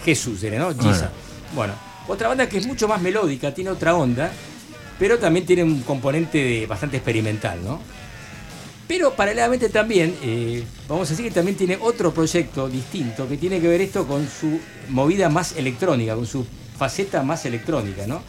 [0.05, 0.69] Jesús era, ¿no?
[0.75, 1.09] Jesus.
[1.55, 1.73] Bueno,
[2.09, 4.31] otra banda que es mucho más melódica, tiene otra onda,
[4.99, 7.81] pero también tiene un componente de, bastante experimental, ¿no?
[8.87, 13.61] Pero paralelamente también, eh, vamos a decir que también tiene otro proyecto distinto que tiene
[13.61, 16.45] que ver esto con su movida más electrónica, con su
[16.79, 18.23] faceta más electrónica, ¿no?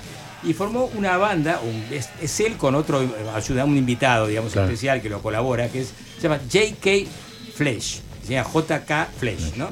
[0.44, 3.02] Y formó una banda, un- es, es él con otro
[3.36, 4.68] ayuda, un invitado, digamos, Claro.
[4.68, 7.10] especial que lo colabora, que es, se llama J.K.
[7.56, 9.10] Flesh, se llama J.K.
[9.20, 9.70] Flesh, ¿no?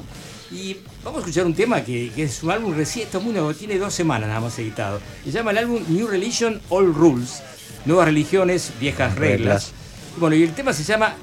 [0.50, 3.32] Y vamos a escuchar un tema que, que es un álbum recién, esto es muy
[3.32, 5.00] nuevo, tiene dos semanas nada más editado.
[5.24, 7.42] Se llama el álbum New Religion, All Rules,
[7.86, 9.38] Nuevas Religiones, Viejas Reglas.
[9.38, 9.72] Reglas.
[10.16, 11.14] Y Bueno, y el tema se llama.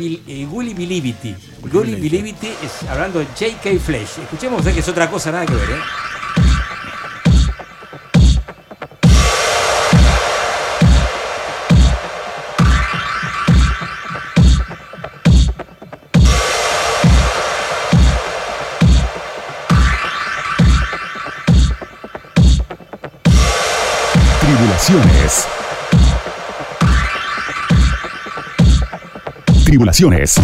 [0.00, 1.34] Eh, Gullibility.
[1.70, 3.70] Gullibility es hablando de J.K.
[3.84, 4.18] Flesh.
[4.22, 5.74] Escuchemos, sé que es otra cosa, nada que ver, ¿eh?
[29.70, 30.34] Tribulaciones.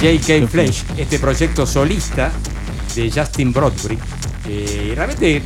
[0.00, 0.46] J.K.
[0.48, 2.30] Flesh, este proyecto solista
[2.94, 3.98] de Justin Broadbury.
[4.48, 5.42] Eh, realmente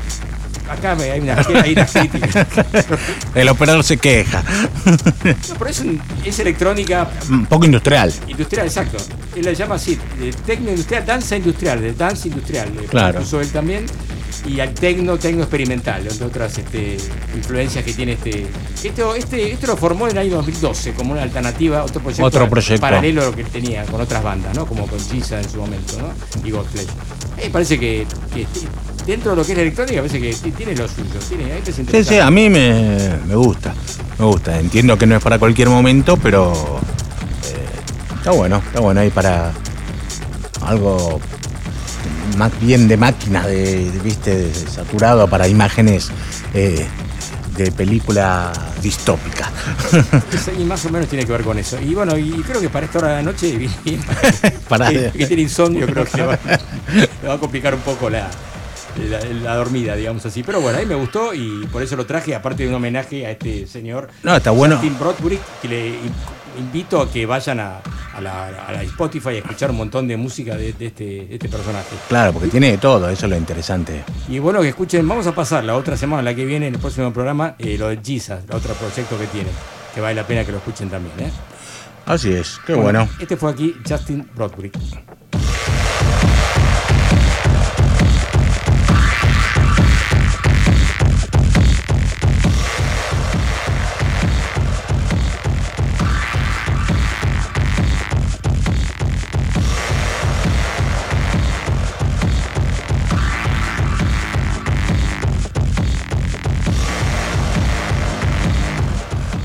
[0.71, 2.47] acá hay una, hay una crítica.
[3.35, 4.43] El operador se queja.
[4.85, 8.13] No, pero es, un- es electrónica Un poco industrial.
[8.29, 8.99] industrial, exacto.
[9.37, 12.69] Él la llama así, de tecno industrial, danza industrial, de dance industrial.
[12.81, 13.21] eh, Claro.
[13.21, 13.87] Puso él también.
[14.47, 16.97] Y al tecno, tecno experimental, entre otras este,
[17.37, 18.47] influencias que tiene este.
[18.83, 19.53] Esto, este.
[19.53, 22.81] esto lo formó en el año 2012 como una alternativa, otro proyecto, Otro proyecto.
[22.81, 24.67] paralelo a lo que tenía con otras bandas, ¿no?
[24.67, 26.13] Como con Giza en su momento, ¿no?
[26.47, 26.87] Y mí
[27.37, 28.47] me parece que, que
[29.07, 31.19] dentro de lo que es la electrónica, parece que tiene lo suyo.
[31.29, 31.61] Tiene,
[31.91, 33.75] Sí, sí, a mí me, me gusta.
[34.19, 34.59] Me gusta.
[34.59, 38.57] Entiendo que no es para cualquier momento, pero eh, está bueno.
[38.59, 39.53] Está bueno ahí para
[40.63, 41.21] algo
[42.37, 46.11] más bien de máquina, de, de, viste, de saturado para imágenes
[46.55, 46.87] eh,
[47.57, 49.51] de película distópica.
[50.45, 51.79] Sí, más o menos tiene que ver con eso.
[51.81, 53.69] Y bueno, y creo que para esta hora de la noche,
[54.69, 56.39] Para- que, que tiene insomnio, creo que le va,
[57.23, 58.29] le va a complicar un poco la,
[59.09, 60.43] la, la dormida, digamos así.
[60.43, 63.27] Pero bueno, a mí me gustó y por eso lo traje, aparte de un homenaje
[63.27, 64.79] a este señor No, está bueno.
[64.81, 66.13] Tim Broadbury, que le in-
[66.59, 67.81] invito a que vayan a,
[68.15, 71.35] a la, a la Spotify a escuchar un montón de música de, de este, de
[71.35, 71.97] este personaje.
[72.09, 74.05] Claro, porque tiene de todo, eso es lo interesante.
[74.29, 76.81] Y bueno, que escuchen, vamos a pasar la otra semana, la que viene, en el
[76.81, 79.51] próximo programa, eh, lo de Jesus, el otro proyecto que tiene,
[79.95, 81.29] que vale la pena que lo escuchen también.
[81.29, 81.33] ¿eh?
[82.07, 83.09] Así es, qué bueno.
[83.21, 84.73] Este fue aquí Justin Broadbury.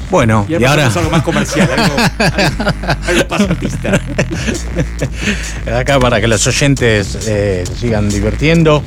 [0.09, 1.95] Bueno, y, ahora a algo más comercial, algo,
[3.29, 3.47] algo,
[5.77, 8.81] acá para que los oyentes eh, se sigan divirtiendo,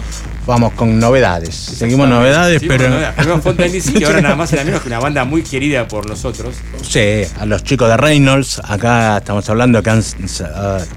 [0.47, 1.55] vamos con novedades.
[1.55, 3.15] Seguimos novedades, Sí, pero novedades.
[3.17, 5.87] Primero Fontaine DC, y ahora nada más y nada menos que una banda muy querida
[5.87, 6.55] por nosotros.
[6.83, 10.03] Sí, a los chicos de Reynolds, acá estamos hablando que han,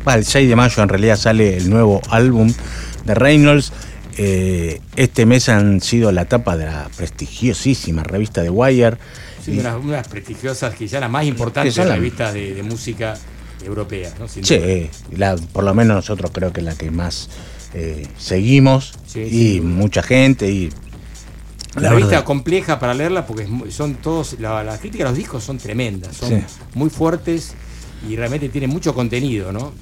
[0.05, 2.53] bah, el 6 de mayo en realidad sale el nuevo álbum
[3.03, 3.74] de Reynolds.
[4.17, 8.97] Eh, este mes han sido la tapa de la prestigiosísima revista de Wire.
[9.44, 13.18] Sí, unas, unas prestigiosas, quizá las más importantes las- revistas de, de música
[13.66, 14.14] europea.
[14.20, 14.28] ¿no?
[14.28, 14.44] Sin.
[14.46, 17.30] Sí, la- por lo menos nosotros creo que es la que más
[17.74, 20.70] eh, seguimos Sí, y mucha gente y
[21.76, 25.44] Una la revista compleja para leerla porque son todos, la- las críticas a los discos
[25.44, 26.36] son tremendas, son Sí.
[26.76, 27.54] muy fuertes
[28.08, 29.74] y realmente tienen mucho contenido, ¿no?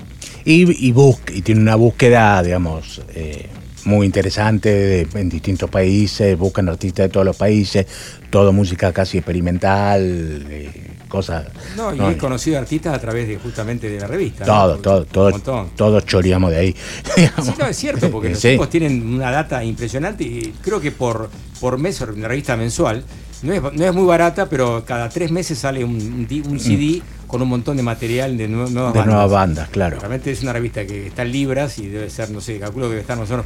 [0.45, 3.47] Y, y, bus- y tiene una búsqueda, digamos, eh,
[3.85, 7.85] muy interesante de- en distintos países, buscan artistas de todos los países,
[8.29, 11.45] todo música casi experimental, eh, cosas...
[11.75, 14.45] No, y no, he conocido artistas a través de justamente de la revista.
[14.45, 14.81] todo, ¿no?
[14.81, 16.75] todo, todo, todos choreamos de ahí.
[17.17, 17.45] digamos.
[17.47, 18.49] Sí, no, es cierto, porque los Sí.
[18.51, 21.29] tipos tienen una data impresionante y creo que por,
[21.59, 23.03] por mes, una revista mensual,
[23.43, 27.41] no es, no es muy barata, pero cada tres meses sale un, un CD con
[27.41, 28.75] un montón de material de, nue- nuevas Mm.
[28.75, 29.05] de bandas.
[29.07, 29.97] nuevas bandas, claro.
[29.99, 32.89] Realmente es una revista que está en libras y debe ser, no sé, calculo que
[32.91, 33.45] debe estar menos,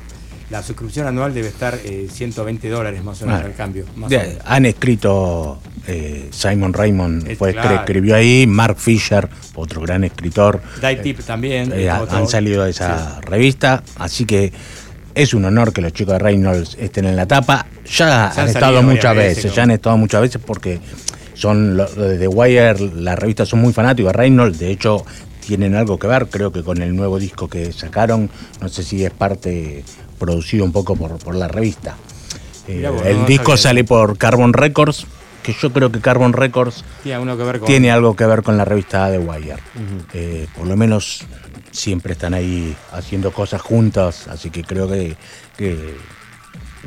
[0.49, 3.85] la suscripción anual debe estar eh, 120 dólares más o menos al cambio.
[3.95, 4.37] más o de- menos.
[4.45, 7.75] han escrito eh, Simon Raymond, Es fue, claro.
[7.75, 10.61] escribió ahí, Mark Fisher, otro gran escritor.
[10.81, 11.71] Die Tip también.
[11.73, 14.53] Eh, otro- han salido de esa revista, así que
[15.15, 17.65] es un honor que los chicos de Reynolds estén en la tapa.
[17.85, 20.79] Ya, han han, estado muchas veces, ya han estado muchas veces porque
[21.33, 25.05] son los de The Wire, la revista son muy fanáticos de Reynolds, de hecho
[25.45, 28.29] tienen algo que ver, creo que con el nuevo disco que sacaron,
[28.61, 29.83] no sé si es parte
[30.19, 31.95] producido un poco por, por la revista.
[32.67, 35.05] Eh, vos, el no disco sale por Carbon Records,
[35.43, 37.67] que yo creo que Carbon Records Tiene alguno que ver con.
[37.67, 39.57] tiene algo que ver con la revista The Wire.
[40.13, 41.23] Eh, por lo menos
[41.71, 45.15] siempre están ahí haciendo cosas juntas, así que creo que,
[45.57, 45.95] que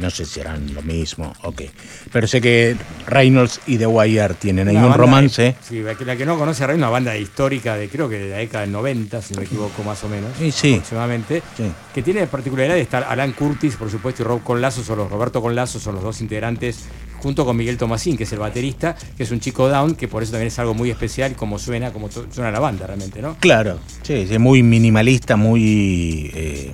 [0.01, 1.71] no sé si harán lo mismo o qué.
[2.13, 2.77] Pero sé que
[3.07, 5.43] Reynolds y The Wire tienen ahí Una un romance.
[5.43, 8.31] de- sí, la que, no conoce a Rey, una banda histórica de creo que de
[8.31, 10.31] la década del 90, si no me equivoco, más o menos.
[10.39, 10.73] Sí, sí.
[10.75, 11.43] Aproximadamente.
[11.57, 11.65] Sí.
[11.95, 15.11] Que tiene la particularidad de estar Alan Curtis, por supuesto, y Rob Conlazo, son los,
[15.11, 16.81] Roberto Conlazo son los dos integrantes,
[17.21, 20.23] junto con Miguel Tomasín, que es el baterista, que es un chico down, que por
[20.23, 23.37] eso también es algo muy especial, como suena, como suena la banda realmente, ¿no?
[23.41, 26.31] Claro, sí, sí, muy minimalista, muy...
[26.35, 26.73] eh,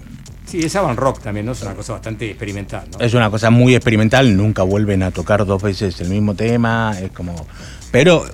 [0.55, 1.51] Sí, es avant rock también, ¿no?
[1.51, 3.05] Es una cosa bastante experimental, ¿no?
[3.05, 7.11] Es una cosa muy experimental, nunca vuelven a tocar dos veces el mismo tema, es
[7.11, 7.35] como...
[7.91, 8.25] Pero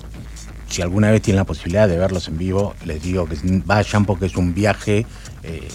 [0.69, 4.27] si alguna vez tienen la posibilidad de verlos en vivo, les digo que vayan porque
[4.27, 5.07] es un viaje
[5.43, 5.67] eh,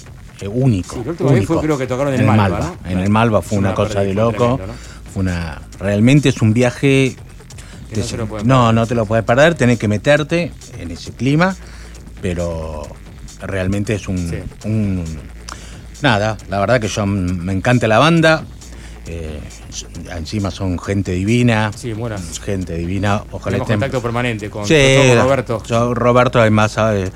[0.47, 0.97] único.
[0.97, 1.53] Sí, la última vez único.
[1.55, 2.91] fue, creo que tocaron en el Malva, ¿no?
[2.91, 4.37] En el Malva fue una una cosa de loco.
[4.57, 4.73] tremendo, ¿no?
[5.13, 5.61] Fue una...
[5.79, 7.15] Realmente es un viaje...
[7.91, 11.11] Que no se lo no, no te lo puedes perder, tenés que meterte en ese
[11.11, 11.55] clima,
[12.21, 12.83] pero
[13.41, 14.37] realmente es un, Sí.
[14.65, 15.03] un-
[16.05, 18.43] Nada, la verdad que yo me encanta la banda.
[19.07, 19.39] eh,
[20.15, 21.71] encima son gente divina.
[21.75, 21.93] Sí.
[22.43, 23.23] Gente divina.
[23.31, 23.79] Ojalá Tenemos estén.
[23.79, 25.61] contacto permanente con, Sí, Roberto.
[25.67, 27.11] yo- Roberto, además, sabe.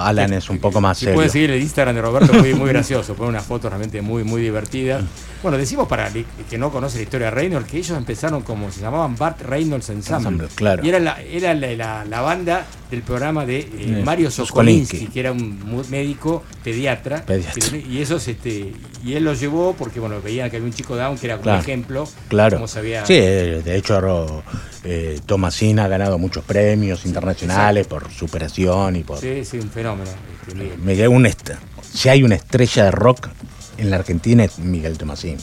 [0.00, 1.16] Alan es un poco más Si serio.
[1.16, 4.40] pueden seguir el Instagram de Roberto, muy, muy gracioso, pone una foto realmente muy, muy
[4.42, 5.00] divertida.
[5.42, 8.72] Bueno, decimos para el que no conoce la historia de Reynolds que ellos empezaron como
[8.72, 10.16] se llamaban Bart Reynolds Ensemble.
[10.28, 10.84] Ensemble, claro.
[10.84, 15.06] Y era la, era la, la- la banda del programa de eh, Eh, Mario Sokolinsky.
[15.06, 17.24] Que era un médico pediatra.
[17.24, 17.70] Pediatra.
[17.70, 18.72] Que- Y esos, este,
[19.04, 21.44] y él los llevó porque bueno, veían que había un chico down que era como
[21.44, 21.60] Claro.
[21.60, 22.08] ejemplo.
[22.28, 22.56] Claro.
[22.56, 24.42] Cómo se había- Sí, eh, de hecho,
[24.84, 29.18] eh, Tomasina ha ganado muchos premios internacionales por superación y por.
[29.18, 30.10] Sí, sí, un fenómeno.
[30.48, 30.76] este.
[30.82, 31.50] Miguel, un est-
[31.92, 33.28] si hay una estrella de rock
[33.78, 35.36] en la Argentina es Miguel Tomasín.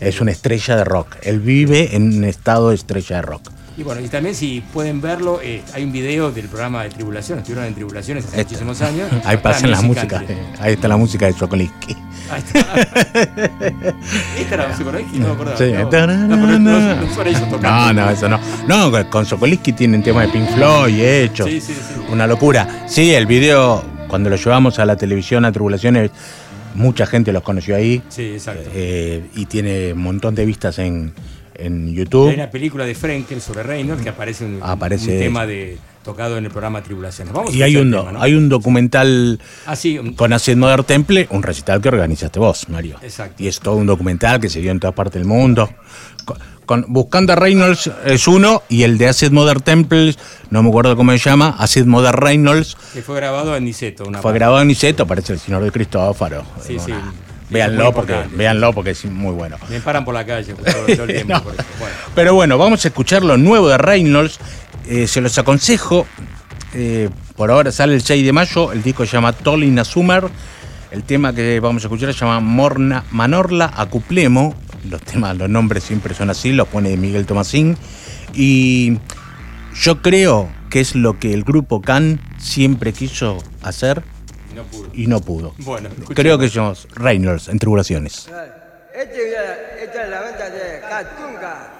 [0.00, 1.16] es una estrella de rock.
[1.22, 3.50] Él vive en un estado de estrella de rock.
[3.76, 7.42] Y bueno, y también si pueden verlo, eh, hay un video del programa de Tribulaciones,
[7.42, 8.54] estuvieron en Tribulaciones hace Este.
[8.54, 9.08] muchísimos años.
[9.24, 10.16] Ahí pasan la Music música.
[10.18, 10.34] Country.
[10.36, 11.96] eh, Ahí está la música de Sokolinsky.
[12.30, 12.60] Ahí está.
[14.38, 14.98] Esta era la música, ¿no?
[15.18, 15.56] No me acordaba.
[15.58, 15.72] Sí.
[15.72, 18.40] No, no, no, no, ellos No, no, eso no.
[18.68, 21.44] No, con Sokolinsky tienen tema de Pink Floyd hecho.
[21.46, 22.00] Sí, sí, sí.
[22.12, 22.84] Una locura.
[22.86, 26.10] Sí, el video, cuando lo llevamos a la televisión, a Tribulaciones,
[26.74, 28.02] mucha gente los conoció ahí.
[28.08, 28.68] Sí, exacto.
[28.74, 31.12] eh, y tiene un montón de vistas en,
[31.54, 32.28] en YouTube.
[32.28, 36.38] Hay una película de Frenkel sobre Reynolds que aparece un, Aparece- un tema de, tocado
[36.38, 37.32] en el programa Tribulaciones.
[37.34, 38.22] Vamos Y hay un, tema, ¿no?
[38.22, 42.68] hay un documental Ah, sí, un- con Acid Modern Temple, un recital que organizaste vos,
[42.68, 42.98] Mario.
[43.02, 43.42] Exacto.
[43.42, 45.68] Y es todo un documental que se dio en toda parte del mundo.
[46.24, 50.14] Con- con- Buscando a Reynolds es uno, y el de Acid Modern Temple,
[50.50, 54.04] no me acuerdo cómo se llama, Acid Modern Reynolds, que fue grabado en Niceto.
[54.04, 54.38] Una fue parte.
[54.38, 56.44] grabado en Niceto, parece el señor de Cristófaro.
[56.66, 56.92] Sí, sí.
[57.50, 59.56] Véanlo porque, véanlo porque es muy bueno.
[59.68, 60.64] Me paran por la calle todo,
[60.96, 61.34] todo el tiempo.
[61.34, 61.42] No.
[61.42, 61.62] por eso.
[61.78, 61.94] Bueno.
[62.14, 64.38] Pero bueno, vamos a escuchar lo nuevo de Reynolds.
[64.88, 66.06] Eh, se los aconsejo.
[66.74, 68.72] eh, por ahora sale el 6 de mayo.
[68.72, 70.28] El disco se llama Tolin Asumer.
[70.90, 74.54] El tema que vamos a escuchar se llama Morna, Manorla Acuplemo.
[74.88, 77.76] Los temas, los nombres siempre son así, los pone Miguel Tomasín.
[78.34, 78.98] Y
[79.74, 84.02] yo creo que es lo que el grupo Can siempre quiso hacer
[84.54, 84.90] No pudo.
[84.92, 85.54] y no pudo.
[85.58, 86.14] Bueno, escuchemos.
[86.14, 88.28] Creo que somos Reynolds en Tribulaciones.
[88.28, 88.44] Esta
[89.02, 91.72] es, esta es la banda de Catunga.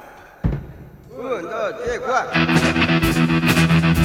[1.16, 4.03] Un, dos, tres, cuatro.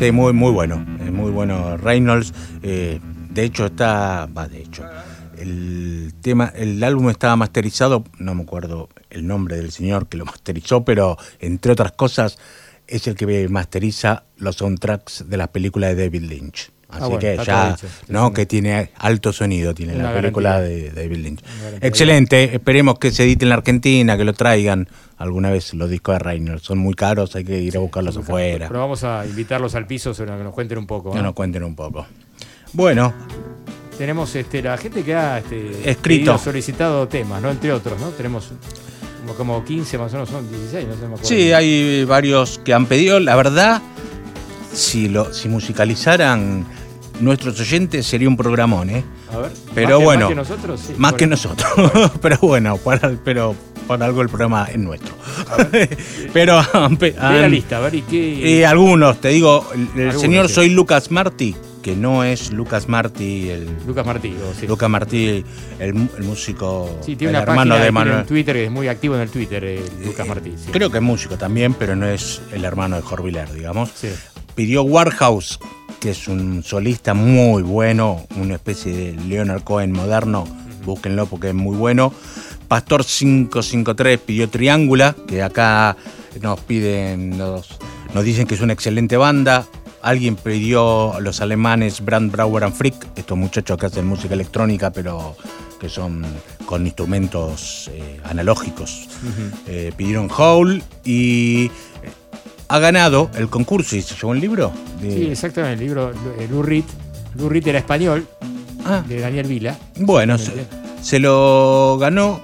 [0.00, 0.78] Sí, muy, muy bueno.
[0.78, 2.32] Muy bueno Reynolds.
[2.62, 2.98] eh,
[3.30, 4.26] de hecho, está.
[4.26, 4.82] Va, de hecho.
[5.36, 10.24] El tema, el álbum estaba masterizado, no me acuerdo el nombre del señor que lo
[10.26, 12.38] masterizó, pero entre otras cosas,
[12.86, 16.70] es el que masteriza los soundtracks de las películas de David Lynch.
[16.88, 17.76] Así Ah, bueno, que ya,
[18.08, 20.92] no, que tiene alto sonido, tiene Una la película garantía.
[20.92, 21.40] de David Lynch.
[21.80, 26.14] Excelente, esperemos que se edite en la Argentina, que lo traigan alguna vez los discos
[26.14, 26.62] de Reynolds.
[26.62, 28.68] Son muy caros, hay que ir a buscarlos afuera.
[28.68, 31.10] Pero vamos a invitarlos al piso sobre que nos cuenten un poco.
[31.10, 31.16] ¿eh?
[31.16, 32.06] Que nos cuenten un poco.
[32.72, 33.12] Bueno,
[33.98, 36.32] Tenemos este, la gente que ha este, Escrito.
[36.32, 37.50] pedido, solicitado temas, ¿no?
[37.50, 38.08] Entre otros, ¿no?
[38.10, 38.50] Tenemos
[39.20, 41.16] como, como 15 más o menos, son 16, no sé, me.
[41.22, 43.20] Sí, hay varios que han pedido.
[43.20, 43.82] La verdad,
[44.72, 46.64] si lo si musicalizaran
[47.20, 49.04] nuestros oyentes sería un programón, ¿eh?
[49.32, 50.94] A ver, Pero más que- bueno, más que nosotros, sí.
[50.96, 52.12] Más que nosotros.
[52.22, 53.54] pero bueno, para, pero
[53.86, 55.14] por algo el programa es nuestro.
[56.32, 56.60] pero
[56.98, 58.60] Ve la lista, a ver, ¿y qué?
[58.60, 60.54] eh, algunos, te digo, el, Algunos, señor sí.
[60.54, 64.66] Soy Lucas Martí, que no es Lucas Martí, el Lucas Martí, o sí.
[64.66, 65.44] Lucas Martí,
[65.78, 68.18] el, el músico, Sí, tiene el una hermano de Manuel.
[68.20, 70.54] en Twitter que es muy activo en el Twitter, eh, Lucas Martí.
[70.56, 70.70] sí.
[70.72, 73.90] Creo que es músico también, pero no es el hermano de Jorviler, digamos.
[74.54, 75.58] Pidió Warhouse,
[76.00, 80.46] que es un solista muy bueno, una especie de Leonard Cohen moderno,
[80.84, 82.12] búsquenlo porque es muy bueno.
[82.68, 85.96] Pastor 553 pidió Triángula, que acá
[86.40, 87.78] nos piden, nos,
[88.14, 89.66] nos dicen que es una excelente banda.
[90.02, 94.90] Alguien pidió a los alemanes Brand Brauer and Frick, estos muchachos que hacen música electrónica,
[94.90, 95.36] pero
[95.78, 96.24] que son
[96.64, 99.08] con instrumentos eh, analógicos.
[99.66, 101.70] Eh, pidieron Howl y
[102.70, 104.72] ha ganado el concurso y se llevó un libro.
[105.00, 106.12] de- Sí, exactamente, el libro.
[106.50, 106.62] Lou
[107.48, 108.26] Reed era español,
[108.84, 109.76] Ah, de Daniel Vila.
[109.96, 110.36] bueno,
[111.02, 112.40] se, lo ganó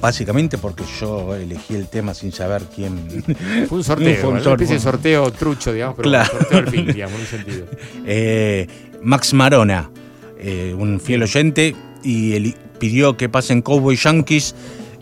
[0.00, 2.96] básicamente porque yo elegí el tema sin saber quién.
[3.68, 6.30] Fue un sorteo, Fue un especie de sorteo trucho, digamos, pero Claro.
[6.32, 7.66] un sorteo al fin, digamos, en un sentido.
[8.06, 8.66] Eh,
[9.02, 9.90] Max Marona,
[10.38, 14.54] eh, un fiel oyente, y eli- pidió que pasen Cowboy Yankees.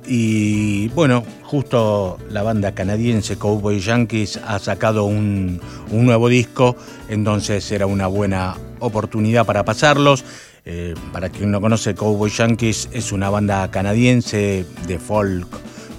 [0.06, 6.76] Y bueno, justo la banda canadiense Cowboy Yankees ha sacado un, un nuevo disco,
[7.08, 10.24] entonces era una buena oportunidad para pasarlos.
[10.64, 15.48] Eh, para quien no conoce, Cowboy Yankees es una banda canadiense de folk,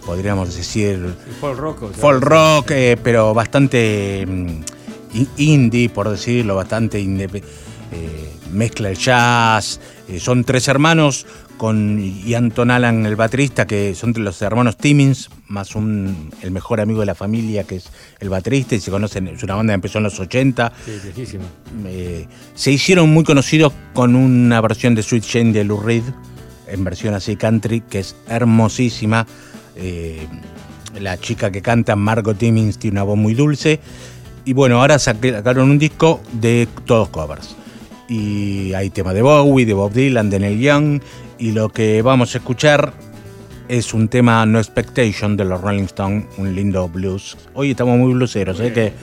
[0.05, 1.83] podríamos decir, folk rock.
[1.83, 4.47] o sea, folk rock, eh, pero bastante mm,
[5.15, 7.43] in- indie, por decirlo, bastante indepe-
[7.91, 9.79] eh, mezcla el jazz.
[10.19, 11.25] Son tres hermanos
[11.57, 16.81] con y Anton Alan, el baterista, que son los hermanos Timmins, más un, el mejor
[16.81, 17.89] amigo de la familia, que es
[18.19, 20.71] el baterista, y se conocen, es una banda que empezó en los 80.
[20.85, 21.37] Sí.
[21.85, 26.03] Eh, se hicieron muy conocidos con una versión de Sweet Jane de Lou Reed,
[26.67, 29.25] en versión así country, que es hermosísima.
[29.75, 30.27] Eh,
[30.99, 33.79] la chica que canta, Margot Timmins, tiene una voz muy dulce.
[34.45, 37.55] Y bueno, ahora sacaron un disco de todos covers.
[38.07, 41.01] Y hay tema de Bowie, de Bob Dylan, de Neil Young.
[41.37, 42.93] Y lo que vamos a escuchar
[43.67, 47.37] es un tema No Expectation de los Rolling Stones, un lindo blues.
[47.53, 48.73] Hoy estamos muy blueseros, ¿eh?
[48.73, 48.93] Que,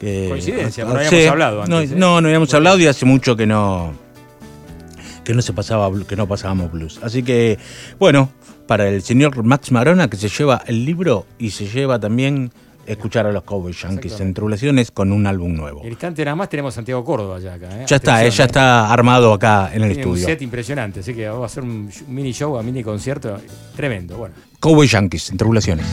[0.00, 1.94] que- Coincidencia, no habíamos hablado no, antes, ¿eh?
[1.96, 3.92] No, no habíamos hablado y hace mucho que no
[5.24, 6.98] que no se pasaba que no pasábamos blues.
[7.02, 7.58] Así que
[7.98, 8.30] bueno,
[8.66, 12.50] para el señor Max Marona que se lleva el libro y se lleva también
[12.92, 15.82] escuchar a los Cowboy Yankees en Tribulaciones con un álbum nuevo.
[15.82, 17.68] El instante nada más tenemos Santiago Córdoba ya acá.
[17.82, 17.84] ¿eh?
[17.86, 18.46] Ya está, eh, Atención, ya ¿eh?
[18.46, 20.26] está armado acá en el Tiene un estudio.
[20.26, 23.38] set impresionante, así que vamos a hacer un mini show, un mini concierto
[23.76, 24.16] tremendo.
[24.16, 25.86] Bueno, Cowboy Yankees en Tribulaciones.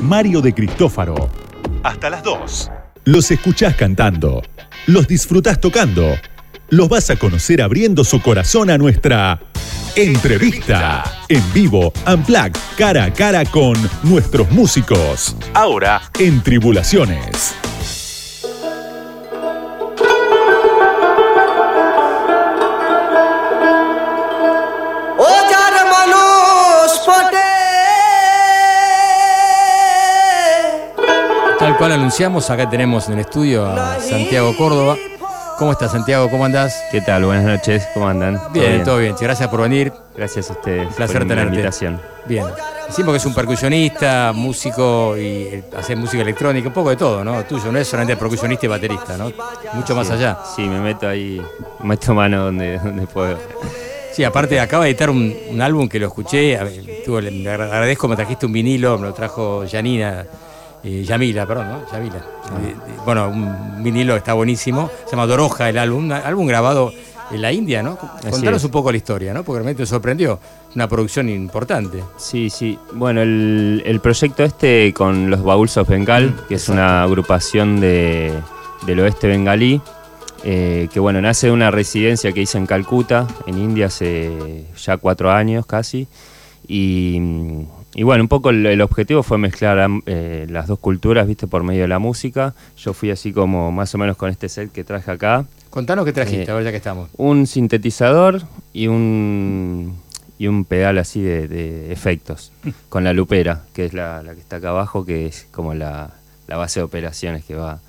[0.00, 1.28] Mario de Cristófaro.
[1.82, 2.70] Hasta las 2.
[3.04, 4.42] Los escuchás cantando.
[4.86, 6.14] Los disfrutás tocando.
[6.70, 9.40] Los vas a conocer abriendo su corazón a nuestra
[9.94, 11.04] entrevista.
[11.28, 15.36] En vivo, Unplugged, cara a cara con nuestros músicos.
[15.52, 17.57] Ahora en Tribulaciones.
[31.88, 34.94] Cual anunciamos, acá tenemos en el estudio a Santiago Córdoba.
[35.58, 36.28] ¿Cómo estás, Santiago?
[36.30, 36.78] ¿Cómo andás?
[36.92, 37.24] ¿Qué tal?
[37.24, 38.36] Buenas noches, ¿cómo andan?
[38.36, 39.14] ¿Todo Bien, todo bien.
[39.18, 39.90] Gracias por venir.
[40.14, 41.54] Gracias a ustedes Un placer por la tenerte.
[41.54, 41.98] invitación.
[42.26, 42.44] Bien.
[42.88, 47.24] Decimos que es un percusionista, músico y eh, hace música electrónica, un poco de todo,
[47.24, 47.42] ¿no?
[47.44, 49.32] Tuyo, no es solamente percusionista y baterista, ¿no?
[49.72, 50.38] Mucho más Sí, allá.
[50.56, 51.40] Sí, me meto ahí,
[51.82, 53.38] meto mano donde, donde puedo.
[54.12, 58.08] Sí, aparte acaba de editar un, un álbum que lo escuché, ver, le le agradezco,
[58.08, 60.26] me trajiste un vinilo, me lo trajo Janina,
[60.84, 61.92] eh, Yamila, perdón, ¿no?
[61.92, 62.24] Yamila.
[62.44, 62.58] Ah.
[62.62, 66.92] Eh, eh, bueno, un vinilo está buenísimo, se llama Doroja el álbum, un álbum grabado
[67.30, 67.98] en la India, ¿no?
[68.30, 69.42] Contanos un poco la historia, ¿no?
[69.42, 70.38] Porque realmente me sorprendió,
[70.74, 72.02] una producción importante.
[72.16, 72.78] Sí, sí.
[72.92, 78.32] Bueno, el, el proyecto este con los Bauls of Bengal, que es una agrupación de,
[78.86, 79.80] del oeste bengalí,
[80.44, 84.96] eh, que bueno, nace de una residencia que hice en Calcuta, en India, hace ya
[84.96, 86.06] cuatro años casi.
[86.66, 87.20] Y,
[87.98, 91.64] y bueno, un poco el, el objetivo fue mezclar eh, las dos culturas, viste, por
[91.64, 92.54] medio de la música.
[92.76, 95.46] Yo fui así como más o menos con este set que traje acá.
[95.68, 97.10] Contanos qué trajiste, Eh, a ver ya que estamos.
[97.16, 98.42] Un sintetizador
[98.72, 99.96] y un,
[100.38, 102.52] y un pedal así de, de efectos,
[102.88, 106.10] con la lupera, que es la, la que está acá abajo, que es como la,
[106.46, 107.80] la base de operaciones que va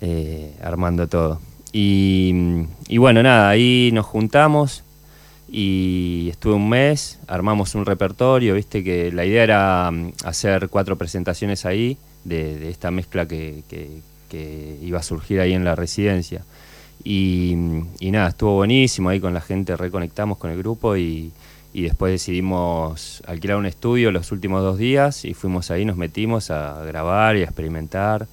[0.00, 1.42] eh, armando todo.
[1.74, 2.32] Y,
[2.88, 4.82] y bueno, nada, ahí nos juntamos
[5.48, 10.96] y estuve un mes, armamos un repertorio, viste que la idea era mm, hacer cuatro
[10.96, 15.76] presentaciones ahí de, de esta mezcla que, que- que iba a surgir ahí en la
[15.76, 16.42] residencia.
[17.04, 17.54] Y,
[18.00, 21.30] y nada, estuvo buenísimo, ahí con la gente reconectamos con el grupo y,
[21.72, 26.50] y después decidimos alquilar un estudio los últimos dos días y fuimos ahí, nos metimos
[26.50, 28.26] a grabar y a experimentar,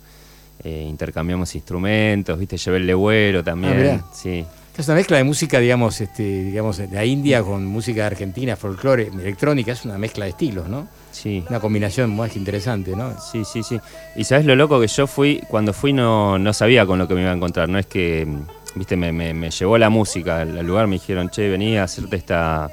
[0.64, 4.05] eh, intercambiamos instrumentos, viste, llevé el legüero Ah, también, mirá.
[4.14, 4.43] sí.
[4.76, 9.07] Es una mezcla de música, digamos, este, digamos, de la India con música argentina, folclore,
[9.13, 10.88] electrónica, es una mezcla de estilos, ¿no?
[11.11, 11.43] Sí.
[11.47, 13.13] Una combinación más interesante, ¿no?
[13.21, 13.80] Sí, sí, sí.
[14.15, 17.13] Y sabes lo loco que yo fui, cuando fui no, no sabía con lo que
[17.13, 17.69] me iba a encontrar.
[17.69, 18.28] No es que,
[18.74, 22.15] viste, me, me- me llevó la música al lugar, me dijeron, che, vení a hacerte
[22.15, 22.67] esta,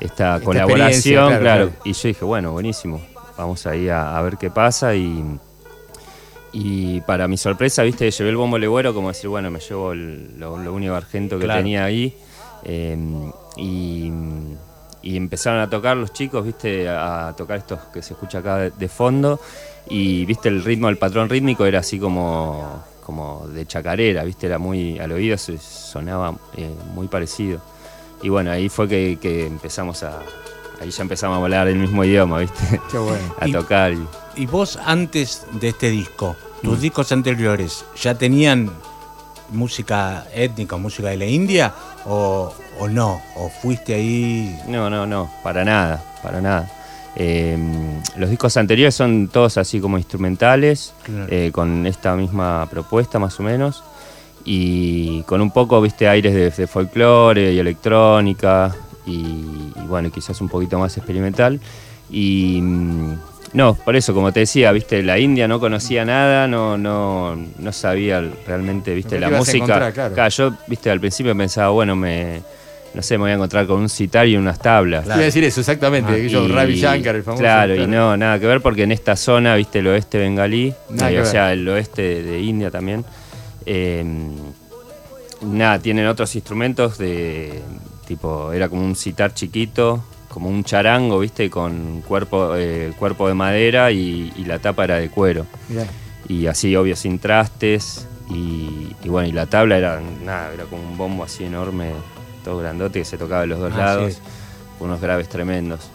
[0.00, 1.26] esta, colaboración.
[1.28, 1.82] claro, Claro, claro.
[1.84, 3.00] Y yo dije, bueno, buenísimo.
[3.38, 4.96] Vamos ahí a, a ver qué pasa.
[4.96, 5.24] Y,
[6.52, 10.38] y para mi sorpresa, viste, llevé el bombo legüero, como decir, bueno, me llevo el-
[10.38, 11.60] lo, lo único argento que Claro.
[11.60, 12.16] tenía ahí.
[12.64, 12.96] eh,
[13.56, 14.12] y,
[15.02, 18.70] y empezaron a tocar los chicos, viste, a tocar estos que se escucha acá de,
[18.70, 19.40] de fondo.
[19.88, 24.58] Y viste, el ritmo, el patrón rítmico era así como, como de chacarera, viste, era
[24.58, 27.60] muy, al oído se sonaba eh, muy parecido.
[28.22, 30.18] Y bueno, ahí fue que, que empezamos a,
[30.80, 33.34] ahí ya empezamos a hablar el mismo idioma, viste, Qué bueno.
[33.40, 33.92] a Y- tocar.
[33.94, 34.06] y-
[34.36, 36.80] Y vos antes de este disco, tus Mm.
[36.80, 38.70] discos anteriores, ¿ya tenían
[39.50, 41.74] música étnica, música de la India
[42.06, 43.20] o, o no?
[43.36, 44.56] ¿O fuiste ahí?
[44.68, 46.70] No, no, no, para nada, para nada.
[47.16, 47.58] Eh,
[48.16, 51.26] los discos anteriores son todos así como instrumentales, Claro.
[51.28, 53.82] eh, con esta misma propuesta más o menos,
[54.44, 58.74] y con un poco, viste, aires de, de folclore y electrónica,
[59.04, 61.60] y, y bueno, quizás un poquito más experimental.
[62.10, 63.14] Y mm,
[63.52, 67.72] no, por eso, como te decía, viste, la India no conocía nada, no, no, no
[67.72, 69.56] sabía realmente, viste, la música.
[69.56, 70.28] encontrar, claro.
[70.28, 72.42] yo, viste, al principio pensaba, bueno, me,
[72.94, 75.04] no sé, me voy a encontrar con un sitar y unas tablas.
[75.04, 76.14] Iba a decir eso, exactamente.
[76.14, 77.42] que yo, Y- Ravi Shankar, el famoso.
[77.42, 81.20] Claro, y no, nada que ver porque en esta zona, viste, el oeste bengalí, eh,
[81.20, 83.04] o sea, el oeste de, de India también,
[83.66, 84.04] eh,
[85.42, 87.60] nada, tienen otros instrumentos de
[88.06, 93.34] tipo, era como un sitar chiquito, como un charango, viste, con cuerpo, eh, cuerpo de
[93.34, 95.44] madera y, y la tapa era de cuero.
[95.68, 95.84] Mirá.
[96.28, 98.06] Y así, obvio, sin trastes.
[98.30, 101.90] Y, y bueno, y la tabla era nada, era como un bombo así enorme,
[102.44, 104.20] todo grandote que se tocaba de los dos Ah, lados, sí.
[104.78, 105.90] con unos graves tremendos.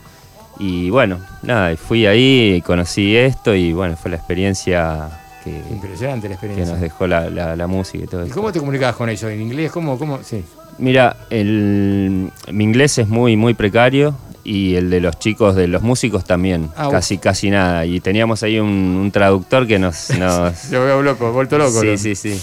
[0.59, 5.09] Y bueno, nada, fui ahí, conocí esto y bueno, fue la experiencia
[5.45, 6.73] que, Impresionante la que experiencia.
[6.73, 9.31] nos dejó la, la- la música y todo ¿Y cómo te comunicabas con ellos?
[9.31, 9.71] ¿En inglés?
[9.71, 9.97] ¿Cómo?
[9.97, 10.19] cómo?
[10.23, 10.43] Sí.
[10.77, 15.81] Mira, el, mi inglés es muy, muy precario y el de los chicos, de los
[15.81, 17.85] músicos también, Ah, casi, casi nada.
[17.85, 20.09] Y teníamos ahí un, un traductor que nos...
[20.19, 21.79] nos Yo veo loco, vuelto loco.
[21.81, 21.97] sí, ¿no?
[21.97, 22.39] sí, sí.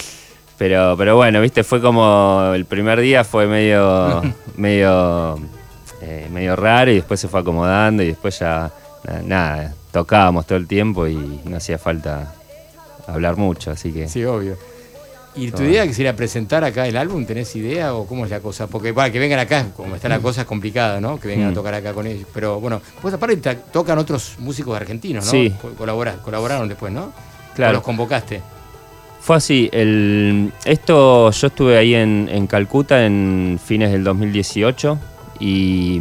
[0.58, 4.22] Pero, pero bueno, viste, fue como el primer día fue medio,
[4.56, 5.38] medio,
[6.00, 8.70] eh, medio raro y después se fue acomodando y después ya
[9.04, 12.32] na- nada, tocábamos todo el tiempo y no hacía falta
[13.08, 14.56] hablar mucho, así que Sí, obvio.
[15.34, 17.24] ¿Y tu idea que sería presentar acá el álbum?
[17.24, 18.66] ¿Tenés idea o cómo es la cosa?
[18.66, 21.18] Porque para que vengan acá, como está la cosa es complicada, ¿no?
[21.18, 21.54] Que vengan a Mm.
[21.54, 22.26] tocar acá con ellos.
[22.34, 23.36] Pero bueno, pues aparte
[23.72, 25.30] tocan otros músicos argentinos, ¿no?
[25.30, 25.54] Sí.
[25.62, 27.12] Co- colabora- colaboraron después, ¿no?
[27.54, 27.70] Claro.
[27.70, 28.42] O los convocaste.
[29.20, 34.98] Fue así, el, esto yo estuve ahí en, en Calcuta en fines del 2018
[35.40, 36.00] y,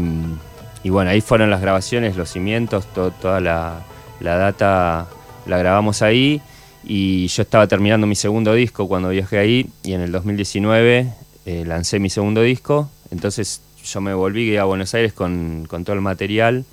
[0.83, 3.81] y bueno, ahí fueron las grabaciones, los cimientos, to- toda la,
[4.19, 5.07] la data
[5.45, 6.41] la grabamos ahí
[6.83, 11.13] y yo estaba terminando mi segundo disco cuando viajé ahí y en el 2019
[11.45, 15.95] eh, lancé mi segundo disco, entonces yo me volví a Buenos Aires con, con todo
[15.95, 16.65] el material.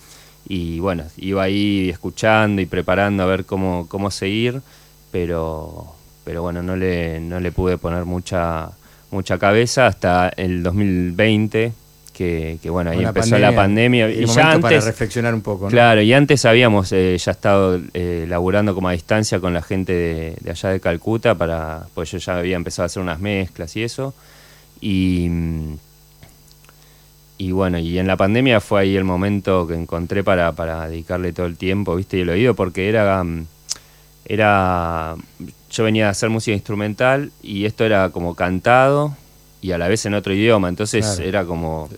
[0.46, 4.62] Y bueno, iba ahí escuchando y preparando a ver cómo, cómo seguir,
[5.10, 5.94] pero,
[6.24, 8.70] pero bueno, no le, no le pude poner mucha,
[9.10, 11.72] mucha cabeza hasta el 2020,
[12.18, 14.10] que, que bueno, ahí la empezó la pandemia.
[14.10, 15.70] Y ya momento para antes, reflexionar un poco, ¿no?
[15.70, 19.92] Claro, y antes habíamos eh, ya estado eh, laburando como a distancia con la gente
[19.92, 23.76] de, de allá de Calcuta, para, pues yo ya había empezado a hacer unas mezclas
[23.76, 24.14] y eso.
[24.80, 25.74] Y, mm,
[27.38, 31.32] y bueno, y en la pandemia fue ahí el momento que encontré para, para dedicarle
[31.32, 33.46] todo el tiempo, viste, y el oído, porque era, mm,
[34.24, 35.14] era,
[35.70, 39.16] yo venía a hacer música instrumental y esto era como cantado
[39.60, 41.22] y a la vez en otro idioma, entonces Claro.
[41.28, 41.88] era como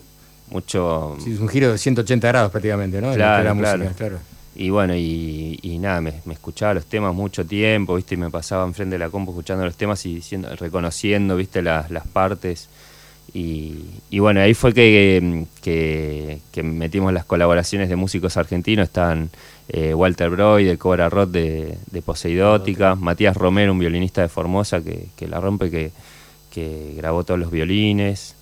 [0.51, 1.17] mucho...
[1.23, 3.13] Sí, es un giro de 180 grados prácticamente, ¿no?
[3.13, 3.93] Claro, música, claro.
[3.97, 4.19] claro.
[4.53, 8.15] Y bueno, y, y nada, me, me escuchaba los temas mucho tiempo, ¿viste?
[8.15, 11.61] Y me pasaba enfrente de la compu escuchando los temas y diciendo, reconociendo, ¿viste?
[11.61, 12.67] Las, las partes.
[13.33, 18.83] Y, y bueno, ahí fue que, que, que metimos las colaboraciones de músicos argentinos.
[18.83, 19.29] Estaban
[19.69, 24.83] eh, Walter Broy de Cobra Roth de, de Poseidótica, Matías Romero, un violinista de Formosa
[24.83, 25.91] que, que la rompe, que,
[26.51, 28.35] que grabó todos los violines.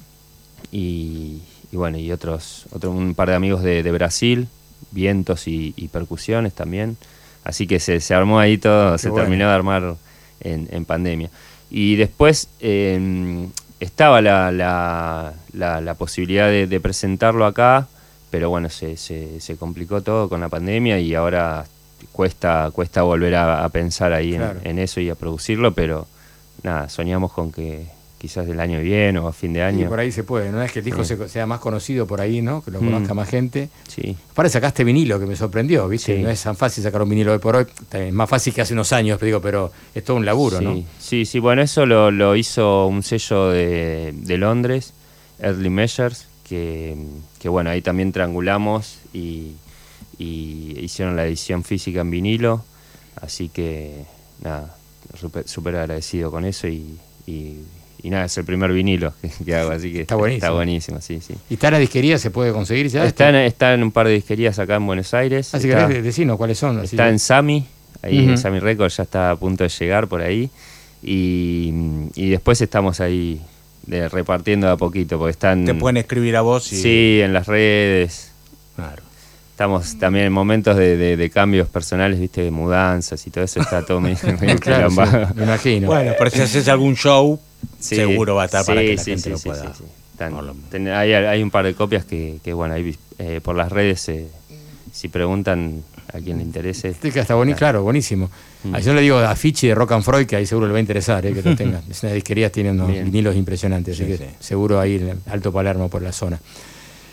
[0.72, 1.40] Y,
[1.72, 4.48] y bueno, y otros, otro, un par de amigos de, de Brasil,
[4.91, 6.98] vientos y, y percusiones también.
[7.44, 9.24] Así que se, se armó ahí todo, se bueno.
[9.24, 9.96] terminó de armar
[10.41, 11.30] en, en pandemia.
[11.72, 13.48] Y después eh,
[13.80, 17.88] estaba la, la, la- la posibilidad de, de presentarlo acá,
[18.32, 21.66] pero bueno, se, se, se complicó todo con la pandemia y ahora
[22.12, 26.08] cuesta, cuesta volver a, a pensar ahí en, eso y a producirlo, pero
[26.64, 27.86] nada, soñamos con que,
[28.20, 29.90] quizás del año que viene o a fin de Y año.
[29.90, 30.62] por ahí se puede, ¿no?
[30.62, 31.16] Es que el disco Sí.
[31.28, 32.62] sea más conocido por ahí, ¿no?
[32.62, 32.86] Que lo Mm.
[32.91, 33.70] conozca más gente.
[33.88, 36.18] Sí, Aparte sacaste vinilo, que me sorprendió, ¿viste?
[36.18, 36.22] Sí.
[36.22, 37.66] No es tan fácil sacar un vinilo hoy por hoy.
[37.94, 40.84] Es más fácil que hace unos años, digo, pero es todo un laburo, sí, ¿no?
[41.00, 44.94] sí, sí, bueno, eso lo, lo hizo un sello de, de Londres,
[45.40, 46.98] Early Measures, que,
[47.40, 49.54] que bueno, ahí también triangulamos y,
[50.18, 52.66] y hicieron la edición física en vinilo,
[53.22, 54.04] así que
[54.44, 54.76] nada,
[55.20, 56.98] súper súper agradecido con eso y,
[57.28, 57.60] y,
[58.02, 60.46] y nada, es el primer vinilo que, que hago, así que Está buenísimo.
[60.46, 61.34] Está buenísimo, sí, sí.
[61.50, 62.18] ¿Y está en la disquería?
[62.18, 63.06] ¿Se puede conseguir ya?
[63.06, 65.54] Está en, está en un par de disquerías acá en Buenos Aires.
[65.54, 66.78] Así que está- querés decinos cuáles son.
[66.80, 67.66] así Está que- en Sami,
[68.02, 68.30] ahí Ujú.
[68.32, 70.50] en Sami Records ya está a punto de llegar por ahí.
[71.02, 71.74] Y,
[72.16, 73.42] y después estamos ahí
[73.86, 75.66] de- repartiendo de a poquito, porque están.
[75.66, 76.82] Te pueden escribir a vos y.
[76.82, 78.32] Sí, en las redes.
[78.76, 79.04] Claro.
[79.60, 83.60] Estamos también en momentos de, de- de cambios personales, viste, de mudanzas y todo eso
[83.60, 84.95] está todo medio medio Claro, sí,
[85.36, 85.88] me imagino.
[85.88, 87.38] Bueno, pero si haces algún show,
[87.77, 89.73] Sí, seguro va a estar para que la sí, gente sí, lo sí, pueda.
[90.30, 93.69] lo- ten- hay, hay un par de copias que, que, bueno, ahí eh, por las
[93.69, 94.27] redes, eh,
[94.94, 95.84] si preguntan
[96.14, 96.94] a quien le interese.
[96.94, 98.31] Sí, que está boni- claro, buenísimo.
[98.64, 98.76] Mm.
[98.76, 100.77] Ah, Yo le digo a Fichi de Rock and Freud, que ahí seguro le va
[100.77, 101.81] a interesar, eh, que lo tengan.
[101.90, 103.03] Es una disquería, tiene unos Bien.
[103.03, 106.40] vinilos impresionantes, así Sí, que seguro ahí en Alto Palermo por la zona.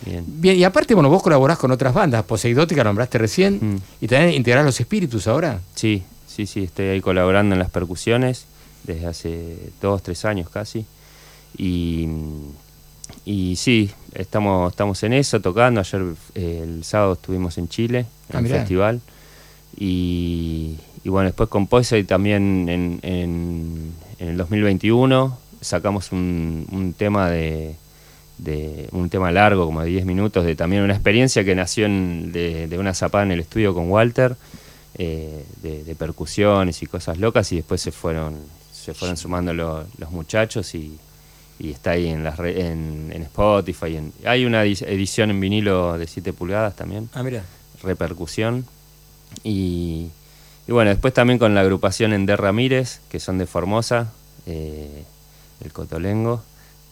[0.04, 0.24] Bien.
[0.26, 3.76] Bien, y aparte, bueno, vos colaborás con otras bandas, Poseidótica, nombraste recién, Mm.
[4.02, 5.60] y también integrás los espíritus ahora.
[5.74, 8.44] Sí, sí, sí, estoy ahí colaborando en las percusiones
[8.84, 10.84] desde hace dos, tres años casi.
[11.58, 12.06] Y,
[13.24, 15.80] y sí, estamos, estamos en eso, tocando.
[15.80, 16.02] Ayer,
[16.34, 19.00] eh, el sábado, estuvimos en Chile, en Ah, el festival.
[19.78, 26.92] Y, y bueno, después con Poise también en, en, en el 2021 sacamos un, un
[26.92, 27.74] tema de,
[28.38, 32.32] de un tema largo, como de 10 minutos, de también una experiencia que nació en-
[32.32, 34.36] de, de una zapada en el estudio con Walter,
[34.98, 38.36] eh, de, de percusiones y cosas locas, y después se fueron,
[38.72, 40.98] se fueron sumando lo- los muchachos y,
[41.58, 43.96] y está ahí en, las re- en, en Spotify.
[43.96, 47.42] en- hay una edi- edición en vinilo de 7 pulgadas también, Ah, mira.
[47.82, 48.66] repercusión.
[49.44, 50.08] Y,
[50.68, 54.12] y bueno, después también con la agrupación Ender Ramírez, que son de Formosa,
[54.46, 55.04] eh,
[55.64, 56.42] el Cotolengo,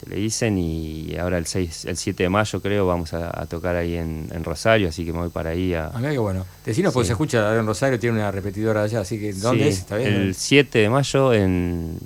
[0.05, 3.47] que le dicen, y ahora el 6, el 7 de mayo creo vamos a, a
[3.47, 5.87] tocar ahí en, en Rosario, así que me voy para ahí a...
[5.87, 6.45] Ah, mira qué bueno.
[6.65, 7.09] Decinos, porque Sí.
[7.09, 9.79] se escucha en Rosario, tiene una repetidora allá, así que ¿dónde Sí, es?
[9.79, 10.13] ¿Está bien?
[10.15, 11.99] El 7 de mayo en...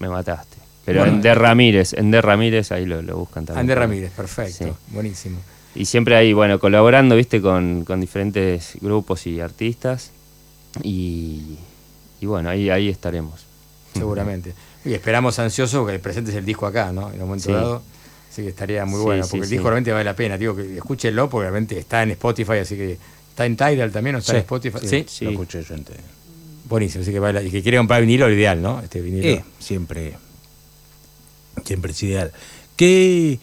[0.00, 0.56] Me mataste.
[0.84, 1.14] Pero Bueno.
[1.16, 3.60] en De Ramírez, en De Ramírez ahí lo, lo buscan también.
[3.60, 4.70] Ander Ramírez, perfecto, Sí.
[4.88, 5.38] buenísimo.
[5.74, 10.10] Y siempre ahí, bueno, colaborando, viste, con, con diferentes grupos y artistas.
[10.82, 11.56] Y,
[12.20, 13.44] y bueno, ahí, ahí estaremos.
[13.94, 14.52] Seguramente.
[14.84, 17.08] Y esperamos ansioso que presentes el disco acá, ¿no?
[17.08, 17.52] En un momento Sí.
[17.52, 17.82] dado.
[18.30, 19.54] Así que estaría muy Sí, bueno, sí, porque el sí.
[19.54, 20.36] disco realmente vale la pena.
[20.36, 22.98] Digo que escúchenlo, porque realmente está en Spotify, así que
[23.30, 24.78] está en Tidal también, ¿o está en Spotify?
[24.86, 25.24] Sí, sí.
[25.24, 26.00] Lo escuché yo entero.
[26.68, 27.02] buenísimo.
[27.02, 28.80] Así que vale, y que quiere comprar vinilo, lo ideal, ¿no?
[28.80, 29.26] Este vinilo.
[29.28, 30.14] Eh, siempre,
[31.64, 32.32] siempre es ideal.
[32.76, 33.38] Que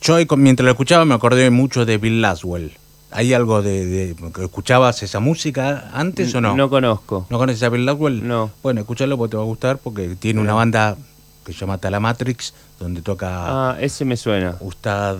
[0.00, 2.72] yo mientras lo escuchaba me acordé mucho de Bill Laswell.
[3.12, 6.54] ¿Hay algo de, de- que escuchabas esa música antes o no?
[6.56, 7.26] No conozco.
[7.28, 8.26] ¿No conoces a Bill Laswell?
[8.26, 8.50] No.
[8.62, 10.96] Bueno, escuchalo porque te va a gustar porque tiene una banda
[11.44, 13.28] que se llama Talamatrix donde toca
[13.72, 14.56] Ah, ese me suena.
[14.60, 15.16] Ustad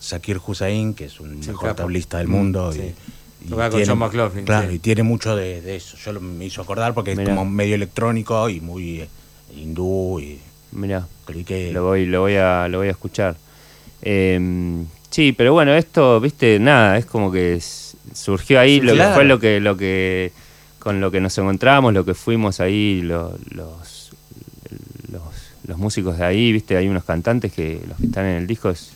[0.00, 1.82] Zakir Hussain, que es un Sí, mejor capo.
[1.82, 2.72] tablista del mundo.
[2.72, 2.94] Sí.
[3.42, 4.76] Y, y Toca con John McLaughlin, Claro, sí.
[4.76, 5.96] y tiene mucho de, de eso.
[5.98, 7.22] Yo lo, me hizo acordar porque Mirá.
[7.24, 9.08] es como medio electrónico y muy eh,
[9.54, 10.40] hindú y
[10.72, 11.72] Mirá, creí que...
[11.72, 13.36] lo voy, lo voy a, lo voy a escuchar.
[14.02, 17.60] Eh, sí, pero bueno, esto, viste, nada, es como que
[18.14, 19.10] surgió ahí, Sí, lo claro.
[19.10, 20.32] que fue lo que, lo que,
[20.78, 24.10] con lo que nos encontramos, lo que fuimos ahí, lo- los,
[25.12, 25.22] los,
[25.66, 28.70] los músicos de ahí, viste, hay unos cantantes que, los que están en el disco,
[28.70, 28.92] es-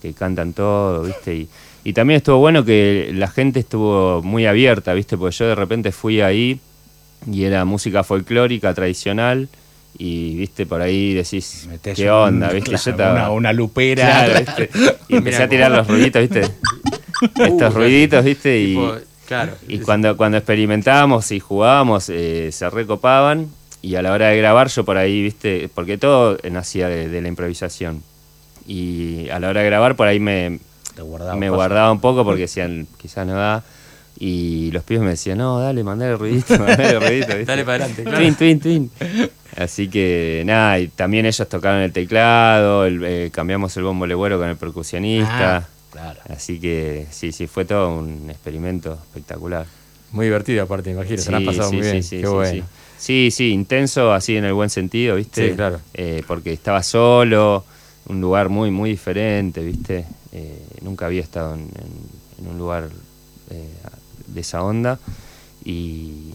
[0.00, 1.48] que cantan todo, viste, y,
[1.84, 5.92] y también estuvo bueno que la gente estuvo muy abierta, viste, porque yo de repente
[5.92, 6.58] fui ahí
[7.30, 9.48] y era música folclórica, tradicional,
[9.98, 12.48] y viste, por ahí decís, metés ¿qué un- onda?
[12.52, 12.70] ¿Viste?
[12.70, 14.24] claro, Yo estaba- una, una lupera.
[14.26, 14.70] Claro, ¿viste?
[15.08, 16.40] Y empecé a tirar cómo- los ruiditos, ¿viste?
[17.44, 18.60] Estos Uh, ruiditos, ¿viste?
[18.60, 18.94] Y, Tipo,
[19.26, 19.52] claro.
[19.68, 23.48] y cuando, cuando experimentábamos y jugábamos, eh, se recopaban.
[23.80, 25.68] Y a la hora de grabar, yo por ahí, ¿viste?
[25.74, 28.02] Porque todo nacía de, de la improvisación.
[28.66, 30.60] Y a la hora de grabar, por ahí me,
[30.98, 33.64] guardaba me guardaba un poco porque decían, quizás no da.
[34.18, 37.28] Y los pibes me decían, no, dale, mandale el ruidito, mandale el ruidito.
[37.36, 37.44] ¿viste?
[37.46, 38.18] Dale para adelante, claro.
[38.18, 38.90] Twin, twin, twin.
[39.56, 44.38] Así que nada, y también ellos tocaron el teclado, el- eh, cambiamos el bombo legüero
[44.38, 45.56] con el percusionista.
[45.56, 46.20] Ah, claro.
[46.28, 49.66] Así que sí, sí, fue todo un experimento espectacular.
[50.12, 51.18] Muy divertido, aparte, imagino.
[51.22, 52.02] se la han pasado sí, muy sí, bien.
[52.02, 52.64] sí, Qué sí, bueno.
[52.64, 52.64] sí.
[52.98, 55.50] Sí, sí, intenso, así en el buen sentido, ¿viste?
[55.50, 55.80] Sí, claro.
[55.94, 57.64] Eh, porque estaba solo,
[58.06, 60.04] un lugar muy, muy diferente, ¿viste?
[60.32, 62.88] Eh, nunca había estado en, en- en un lugar
[63.50, 63.68] eh,
[64.34, 64.98] de esa onda
[65.64, 66.32] y,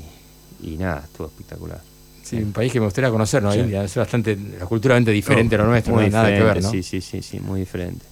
[0.64, 1.82] y nada, estuvo espectacular.
[2.24, 3.54] Sí, un país que me gustaría conocer, ¿no?
[3.54, 3.60] Sí.
[3.60, 4.38] India, es bastante,
[4.68, 6.72] culturalmente diferente a lo nuestro, no hay nada que ver, ¿no?
[6.72, 8.06] Sí, sí, sí, sí, muy diferente.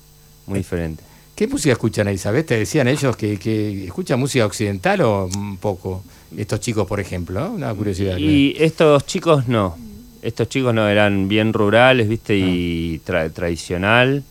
[0.47, 1.03] Muy diferente.
[1.35, 2.45] ¿Qué música escuchan ahí, sabes?
[2.45, 6.01] ¿Te decían ellos que, que escuchan música occidental o un poco?
[6.37, 7.51] Estos chicos, por ejemplo, ¿no?
[7.55, 8.17] Una curiosidad.
[8.17, 9.75] Y estos chicos no.
[10.21, 12.37] Estos chicos no eran bien rurales, ¿viste?
[12.37, 14.23] Y tra- tradicional.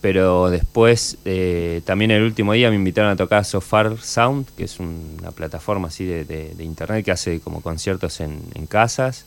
[0.00, 4.78] Pero después, eh, también el último día me invitaron a tocar Sofar Sound, que es
[4.78, 9.24] un- una plataforma así de, de- de internet que hace como conciertos en, en casas.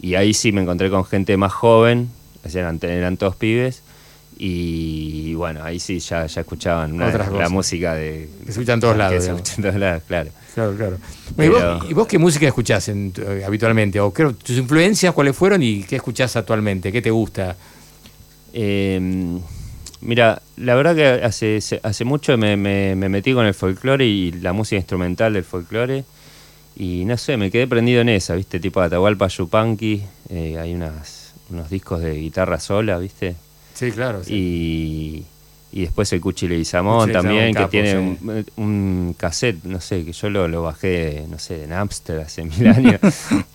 [0.00, 2.08] Y ahí sí me encontré con gente más joven,
[2.44, 3.82] eran, eran todos pibes.
[4.38, 8.28] Y bueno, ahí sí ya, ya escuchaban una- Otras la música de.
[8.40, 9.42] Que se escucha en todos lados, Que se digamos.
[9.48, 10.30] escucha en todos lados, claro.
[10.54, 10.96] Claro, claro.
[10.96, 14.00] ¿Y, vos, Pero- y vos qué música escuchás en eh, habitualmente?
[14.00, 16.90] ¿O qué- tus influencias cuáles fueron y qué escuchás actualmente?
[16.92, 17.56] ¿Qué te gusta?
[18.54, 19.38] Eh,
[20.00, 24.32] mira, la verdad que hace, hace mucho me, me- me metí con el folclore y
[24.32, 26.04] la música instrumental del folclore.
[26.78, 28.60] Y no sé, me quedé prendido en esa, ¿viste?
[28.60, 30.02] Tipo Atahualpa Yupanqui.
[30.28, 33.34] eh, hay unas, unos discos de guitarra sola, ¿viste?
[33.74, 34.20] Sí, claro.
[34.26, 35.24] Y,
[35.72, 37.96] y después el Cuchi Leguizamón también, capo, que tiene sí.
[37.96, 42.44] un, un cassette, no sé, que yo lo, lo bajé, no sé, de Napster hace
[42.44, 43.00] mil años,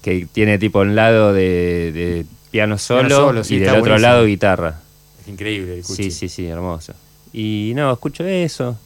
[0.02, 4.00] que tiene tipo un lado de, de piano solo, solo, sí, y del otro buenísimo.
[4.00, 4.80] lado guitarra.
[5.22, 6.04] Es increíble el Cuchi.
[6.04, 6.94] Sí, sí, sí, hermoso.
[7.34, 8.78] Y no, escucho eso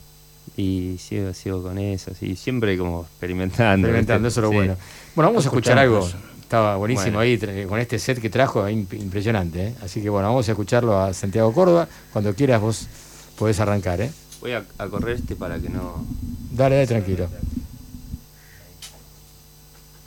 [0.57, 3.87] y sigo, sigo con eso, sí, siempre como experimentando.
[3.87, 4.55] Experimentando, eso es lo Sí.
[4.55, 4.75] bueno.
[5.15, 6.07] Bueno, vamos a escuchar algo.
[6.41, 7.49] Estaba buenísimo Bueno.
[7.51, 9.67] ahí con este set que trajo, imp- impresionante.
[9.67, 9.73] ¿eh?
[9.81, 11.87] Así que bueno, vamos a escucharlo a Santiago Córdoba.
[12.13, 12.87] Cuando quieras vos
[13.37, 13.99] podés arrancar.
[14.01, 14.11] ¿eh?
[14.41, 16.05] Voy a, a correr este para que no...
[16.51, 17.27] Dale, dale, tranquilo.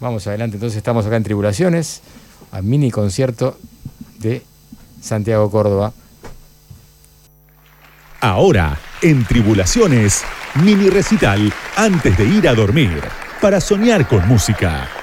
[0.01, 2.03] Vamos adelante, entonces estamos acá en Tribulaciones,
[2.53, 3.59] a mini concierto
[4.21, 4.43] de
[5.03, 5.93] Santiago Córdoba.
[8.21, 10.25] Ahora, en Tribulaciones,
[10.65, 13.01] mini recital antes de ir a dormir,
[13.41, 14.98] para soñar con música.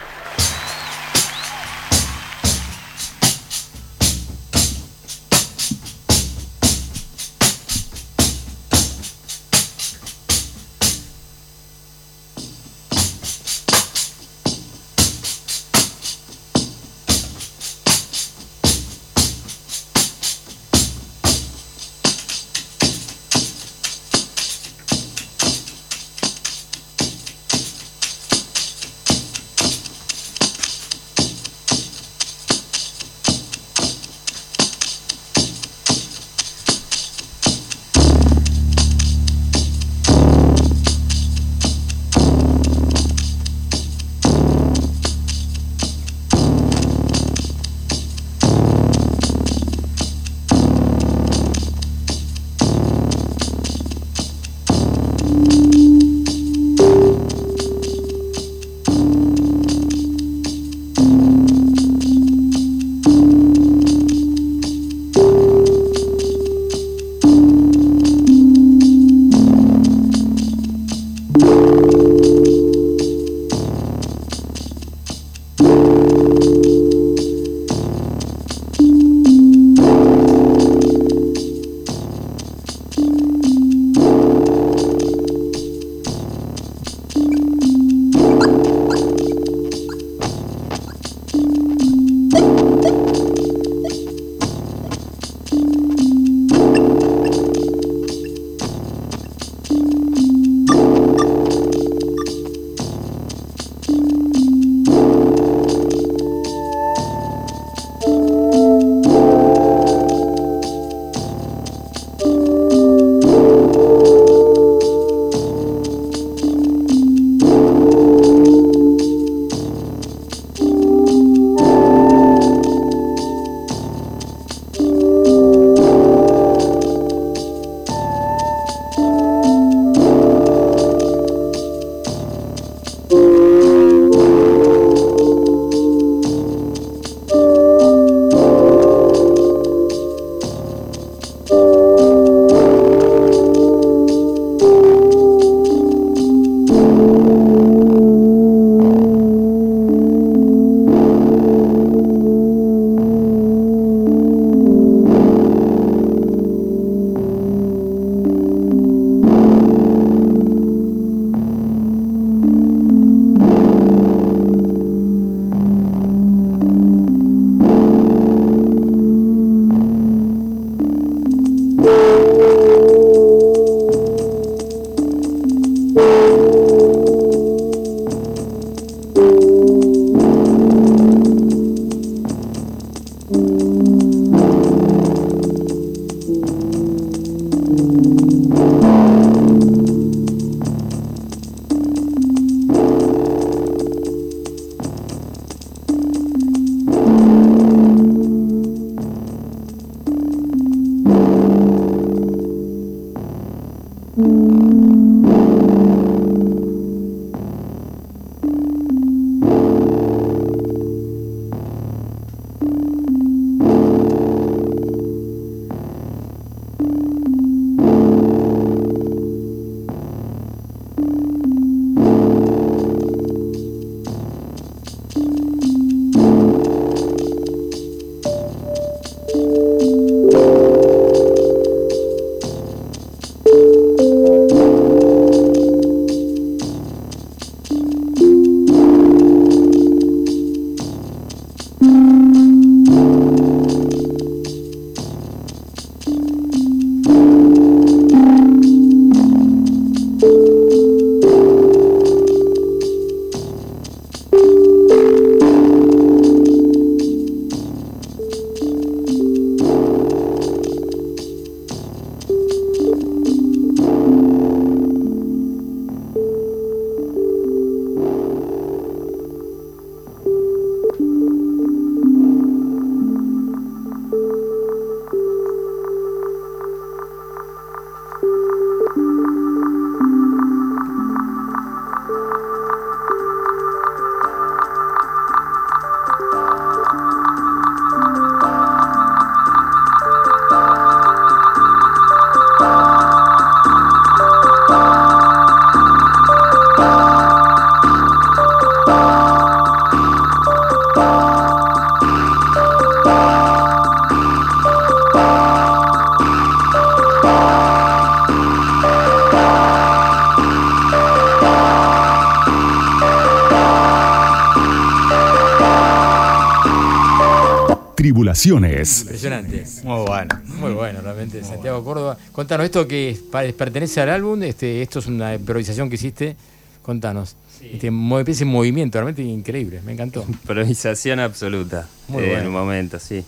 [319.26, 319.65] Impresionante.
[319.88, 320.41] Muy bueno.
[320.60, 321.43] Muy bueno, realmente.
[321.43, 322.18] Santiago Córdoba.
[322.31, 323.18] Contanos, esto que
[323.57, 326.35] pertenece al álbum, este, esto es una improvisación que hiciste.
[326.81, 327.35] Contanos.
[327.61, 330.23] Este, mo- ese movimiento realmente increíble, me encantó.
[330.27, 331.88] Improvisación absoluta.
[332.07, 332.41] Muy eh, bueno.
[332.41, 333.23] En un momento, sí.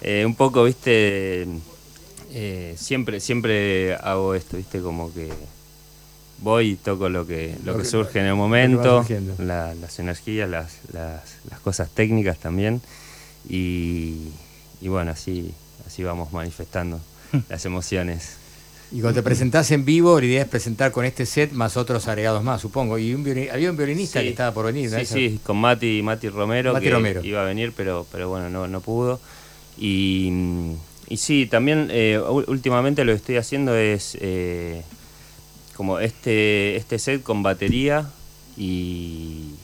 [0.00, 1.46] Eh, un poco, viste,
[2.32, 5.28] eh, siempre, siempre hago esto, viste, como que
[6.40, 9.04] voy y toco lo que, lo Lo que que- surge en el momento,
[9.38, 12.80] la- las energías, las, las, las cosas técnicas también.
[13.48, 14.28] Y,
[14.80, 15.52] y bueno, así,
[15.86, 17.00] así vamos manifestando
[17.48, 18.36] las emociones.
[18.92, 22.06] Y cuando te presentás en vivo, la idea es presentar con este set más otros
[22.06, 22.96] agregados más, supongo.
[22.98, 24.26] Y un violin- había un violinista Sí.
[24.26, 24.96] que estaba por venir, ¿no?
[24.98, 25.14] Sí, Eso.
[25.14, 27.24] sí, con Mati, Mati Romero, Mati que Romero.
[27.24, 29.18] iba a venir, pero, pero bueno, no, no pudo.
[29.78, 30.30] Y,
[31.08, 34.82] y sí, también eh, últimamente lo que estoy haciendo es eh,
[35.76, 38.06] como este, este set con batería
[38.56, 39.54] y,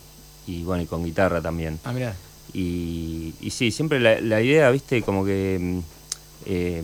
[0.49, 1.79] y bueno, y con guitarra también.
[1.85, 2.17] Ah, mirá.
[2.53, 5.79] Y, y sí, siempre la, la idea, viste, como que mm,
[6.47, 6.83] eh,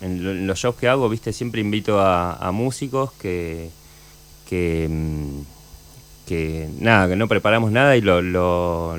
[0.00, 3.70] en, lo- en los shows que hago, viste, siempre invito a, a músicos que,
[4.48, 5.40] que, mm,
[6.26, 8.96] que nada, que no preparamos nada y lo, lo,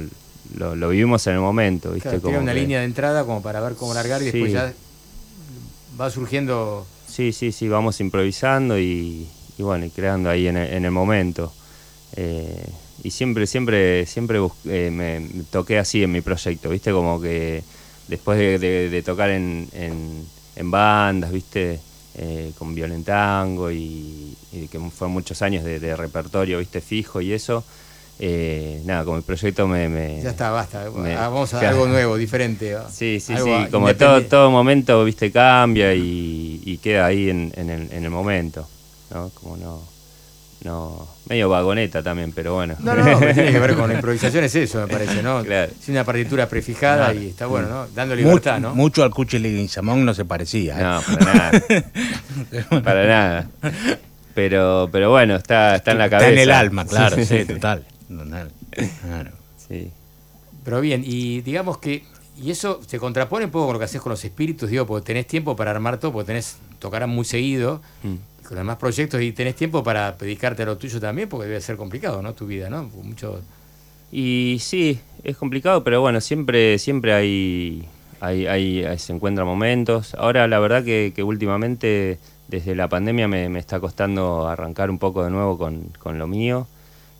[0.58, 2.10] lo- lo vivimos en el momento, viste.
[2.10, 4.52] Claro, tiene como una que- línea de entrada como para ver cómo largar y después
[4.52, 4.74] ya
[6.00, 6.86] va surgiendo.
[7.08, 9.28] Sí, sí, sí, vamos improvisando y,
[9.58, 11.54] y bueno, y creando ahí en el, en el momento.
[12.16, 12.66] Eh,
[13.04, 16.92] y siempre, siempre, siempre bus- eh, me, toqué así en mi proyecto, ¿viste?
[16.92, 17.64] Como que
[18.08, 20.26] después de, de- de tocar en, en-
[20.56, 21.80] en bandas, ¿viste?
[22.18, 26.82] Eh, con Violentango y, y que fueron muchos años de, de repertorio, ¿viste?
[26.82, 27.64] Fijo y eso.
[28.20, 29.90] eh, nada, como el proyecto me...
[29.90, 30.90] me- Ya está, basta.
[30.92, 31.76] me- Ah, Vamos a claro.
[31.76, 32.76] algo nuevo, diferente.
[32.94, 37.52] Sí, sí, Algo sí, como todo, todo momento, viste, cambia y, y queda ahí en,
[37.56, 38.68] en el, en el momento,
[39.10, 39.32] ¿no?
[39.34, 39.82] Como no,
[40.64, 42.76] no, medio vagoneta también, pero bueno.
[42.80, 45.44] No, no, no, tiene que ver con la improvisación, es eso, me parece, ¿no?
[45.44, 45.72] Claro.
[45.82, 47.20] Es una partitura prefijada Claro.
[47.22, 47.88] y está bueno, ¿no?
[47.88, 48.76] Dando libertad, mucho, ¿no?
[48.76, 50.80] mucho al Cuchi Leguizamón no se parecía.
[50.80, 50.84] ¿eh?
[50.84, 52.82] No, para nada.
[52.84, 53.50] para nada.
[54.34, 56.30] Pero, pero bueno, está, está en la cabeza.
[56.30, 57.46] Está en el alma, claro, Sí, sí, sí.
[57.54, 57.86] total.
[58.08, 58.52] Total.
[59.06, 59.32] Claro.
[59.68, 59.92] Sí.
[60.64, 62.04] Pero bien, y digamos que,
[62.42, 65.06] y eso se contrapone un poco con lo que haces con los espíritus, digo, porque
[65.08, 68.16] tenés tiempo para armar todo, porque tenés, tocarán muy seguido, Mm.
[68.52, 71.78] Con demás proyectos, y tenés tiempo para dedicarte a lo tuyo también, porque debe ser
[71.78, 72.34] complicado, ¿no?
[72.34, 72.84] Tu vida, ¿no?
[72.84, 73.40] Mucho...
[74.12, 77.86] Y sí, es complicado, pero bueno, siempre, siempre hay,
[78.20, 80.14] hay, hay- hay- se encuentran momentos.
[80.16, 82.20] Ahora la verdad que, que últimamente,
[82.50, 86.28] desde la pandemia, me, me está costando arrancar un poco de nuevo con, con lo
[86.28, 86.68] mío.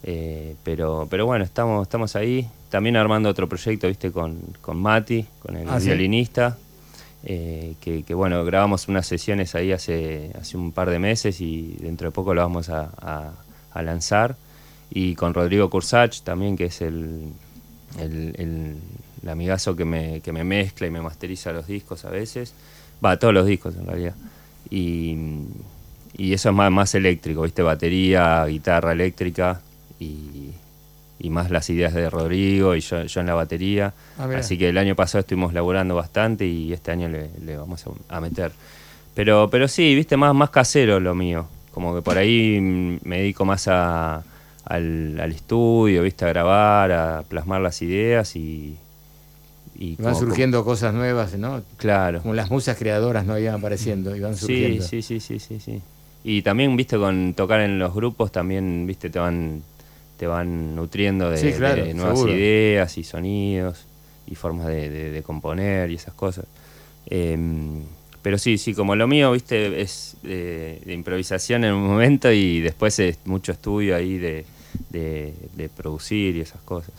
[0.04, 2.46] Eh, pero, pero bueno, estamos, estamos ahí.
[2.70, 5.86] También armando otro proyecto, viste, con, con Mati, con el Ah, ¿sí?
[7.24, 12.08] Eh, que, bueno, grabamos unas sesiones ahí hace, hace un par de meses y dentro
[12.08, 13.32] de poco lo vamos a, a-
[13.74, 14.36] a lanzar.
[14.94, 17.22] Y con Rodrigo Cursach también, que es el,
[18.00, 18.76] el, el-
[19.24, 22.54] el amigazo que me, que me mezcla y me masteriza los discos a veces.
[23.06, 24.16] Va, todos los discos en realidad.
[24.70, 25.16] Y,
[26.18, 27.62] y eso es más, más eléctrico, ¿viste?
[27.62, 29.62] Batería, guitarra eléctrica
[30.00, 30.50] y,
[31.22, 33.94] y más las ideas de Rodrigo y yo, yo en la batería.
[34.18, 34.28] Ah.
[34.38, 38.16] Así que el año pasado estuvimos laburando bastante y este año le, le vamos a,
[38.18, 38.52] a meter.
[39.14, 41.46] Pero, pero sí, viste, más, más casero lo mío.
[41.72, 42.60] Como que por ahí
[43.04, 44.24] me dedico más a,
[44.66, 48.76] al, al estudio, viste, a grabar, a plasmar las ideas y.
[50.00, 51.62] van como- surgiendo cosas nuevas, ¿no?
[51.78, 52.22] Claro.
[52.22, 54.84] Como las musas creadoras no iban apareciendo y van Sí, surgiendo.
[54.84, 55.82] sí, sí, sí, sí, sí.
[56.24, 59.64] Y también, viste, con tocar en los grupos también, viste, te van
[60.22, 62.36] te van nutriendo de, Sí, claro, de nuevas seguro.
[62.38, 63.88] ideas y sonidos
[64.28, 66.46] y formas de, de- de componer y esas cosas.
[67.08, 67.82] Em,
[68.22, 72.60] pero sí, sí, como lo mío, viste, es eh, de improvisación en un momento y
[72.60, 74.46] después es mucho estudio ahí de,
[75.76, 76.94] producir y esas cosas.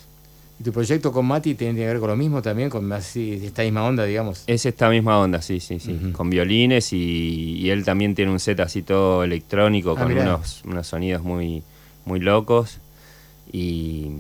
[0.59, 3.41] ¿Y tu proyecto con Mati tiene que ver con lo mismo también, con más, sí,
[3.45, 4.43] esta misma onda, digamos?
[4.49, 6.11] Es esta misma onda, sí, sí, sí.
[6.13, 10.63] Con violines y, y él también tiene un set así todo electrónico Ah, con unos,
[10.65, 11.63] unos sonidos muy,
[12.05, 12.79] muy locos.
[13.53, 14.11] Y,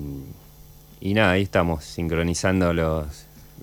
[1.00, 3.06] y nada, ahí estamos, sincronizando los,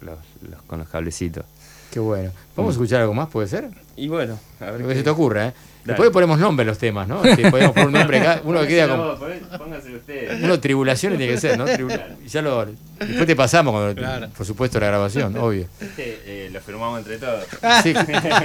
[0.02, 0.18] los-
[0.50, 1.46] los- con los cablecitos.
[1.92, 2.32] Qué bueno.
[2.56, 3.70] ¿Podemos escuchar algo más, puede ser?
[3.96, 5.54] Y bueno, a ver Lo que se te ocurra, ¿eh?
[5.54, 5.94] Dale.
[5.94, 7.22] Después le ponemos nombre a los temas, ¿no?
[7.22, 8.42] Podemos poner un nombre acá.
[8.44, 9.16] Uno que queda como.
[9.58, 10.44] Pónganse ustedes.
[10.44, 11.66] Uno tribulaciones tiene que ser, ¿no?
[11.66, 15.66] Tribula- Ya lo, después te pasamos, cuando, por supuesto, la grabación, obvio.
[15.80, 17.46] Este, eh, lo firmamos entre todos.
[17.82, 17.94] Sí,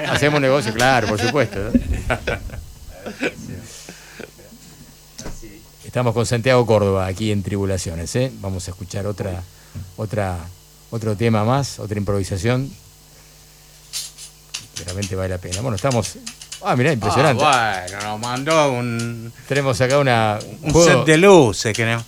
[0.09, 1.59] hacemos negocio, claro, por supuesto.
[1.59, 1.71] ¿no?
[5.95, 8.33] Estamos con Santiago Córdoba aquí en Tribulaciones, ¿eh?
[8.41, 9.41] Vamos a escuchar otra,
[9.97, 10.39] otra,
[10.91, 12.69] otro tema más, otra improvisación.
[14.85, 15.61] Realmente vale la pena.
[15.61, 16.17] Bueno, estamos.
[16.65, 17.45] Ah, mirá, impresionante.
[17.47, 21.73] Ah, bueno, nos mandó un, Tenemos acá una, un set de luces.
[21.73, 22.05] Que no-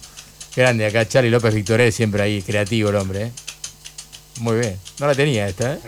[0.57, 3.33] grande acá, Charlie López Victoré, siempre ahí, creativo el hombre, ¿eh?
[4.41, 4.77] Muy bien.
[4.99, 5.79] No la tenía esta, ¿eh?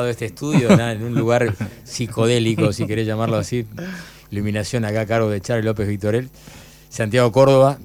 [0.00, 0.90] Este estudio ¿no?
[0.90, 1.54] en un lugar
[1.84, 3.66] psicodélico, si querés llamarlo así.
[4.30, 6.30] Iluminación acá a cargo de Charlie López Victorel.
[6.88, 7.78] Santiago Córdoba,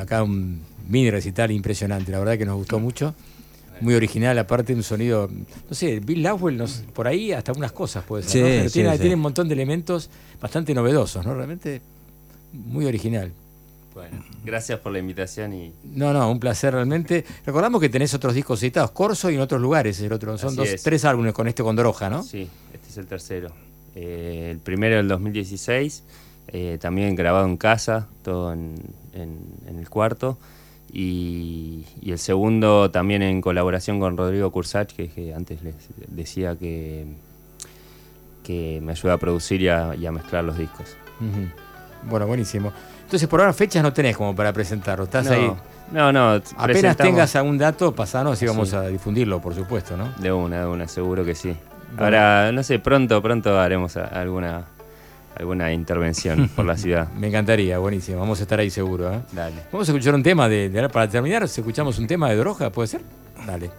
[0.00, 3.14] acá un mini recital impresionante, la verdad que nos gustó mucho.
[3.80, 5.28] Muy original, aparte un sonido,
[5.68, 8.46] no sé, Bill Laswell, nos- por ahí hasta unas cosas puede ser, ¿no?
[8.48, 8.98] Sí, Pero sí, tiene, sí.
[9.00, 10.08] tiene un montón de elementos
[10.40, 11.34] bastante novedosos, ¿no?
[11.34, 11.82] Realmente
[12.52, 13.32] muy original.
[14.46, 17.24] Gracias por la invitación y No, no, un placer realmente.
[17.44, 20.56] Recordamos que tenés otros discos citados, Corso y en otros lugares, el otro, son Así
[20.56, 20.82] dos, es.
[20.82, 22.22] tres álbumes con este con Droja, ¿no?
[22.22, 23.50] Sí, este es el tercero.
[23.94, 26.04] Eh, el primero del 2016,
[26.48, 28.74] eh, también grabado en casa, todo en,
[29.14, 30.38] en- en el cuarto.
[30.92, 35.74] Y, y el segundo también en colaboración con Rodrigo Cursach, que, que antes les
[36.08, 37.04] decía que,
[38.44, 40.96] que me ayuda a producir y a, y a mezclar los discos.
[42.08, 42.72] Bueno, buenísimo.
[43.06, 45.04] Entonces, por ahora fechas no tenés como para presentarlo.
[45.04, 45.52] Estás No, ahí.
[45.92, 48.76] no, no, Apenas tengas algún dato, pasanos y vamos Sí.
[48.76, 50.08] a difundirlo, por supuesto, ¿no?
[50.18, 51.56] De una, de una, seguro que sí.
[51.96, 54.64] Ahora, no sé, pronto, pronto haremos alguna,
[55.38, 57.08] alguna intervención por la ciudad.
[57.16, 58.18] Me encantaría, buenísimo.
[58.18, 59.12] Vamos a estar ahí seguro.
[59.14, 59.20] ¿eh?
[59.30, 59.54] Dale.
[59.70, 62.88] Vamos a escuchar un tema de, de- Para terminar, escuchamos un tema de Droja, ¿puede
[62.88, 63.02] ser?
[63.46, 63.70] Dale.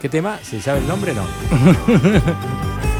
[0.00, 0.38] ¿Qué tema?
[0.42, 1.14] ¿Se sabe el nombre?
[1.14, 1.22] No.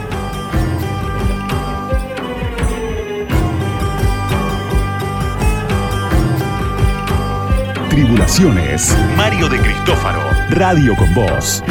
[7.94, 8.92] Tribulaciones.
[9.16, 10.28] Mario de Cristófaro.
[10.50, 11.62] Radio con Voz.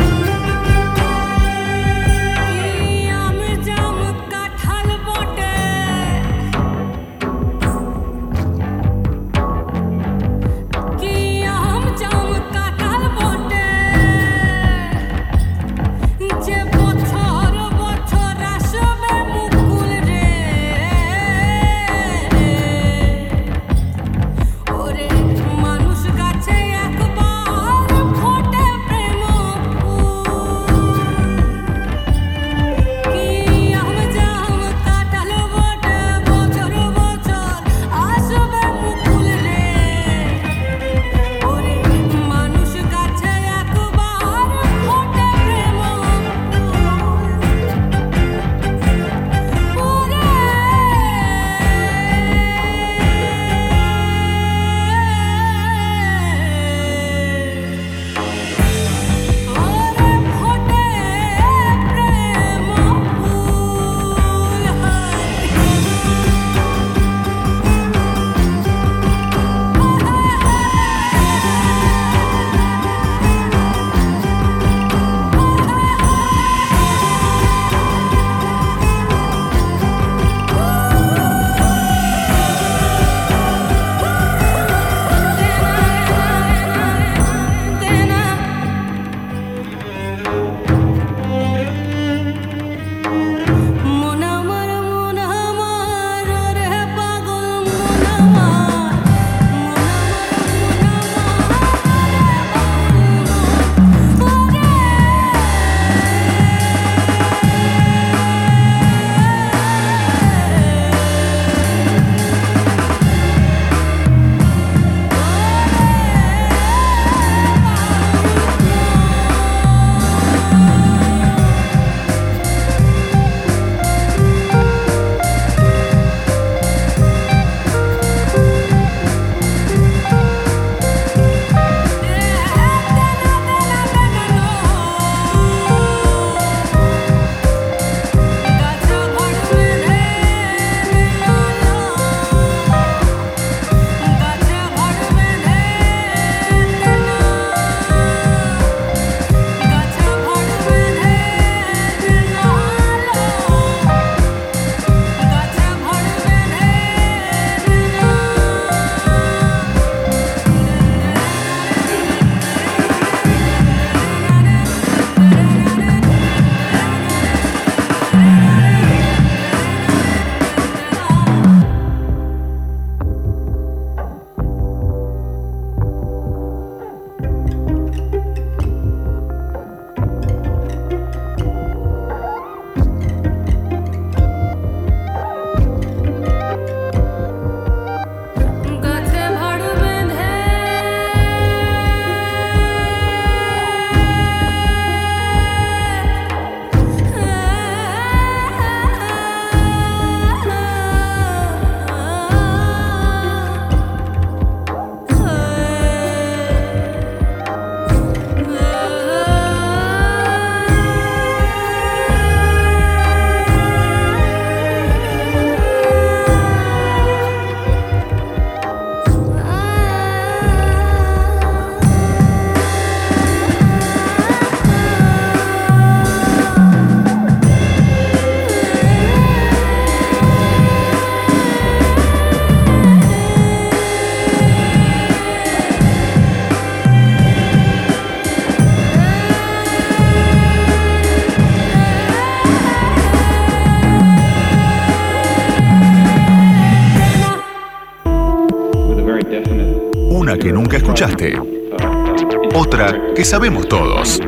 [253.23, 254.19] Que sabemos todos.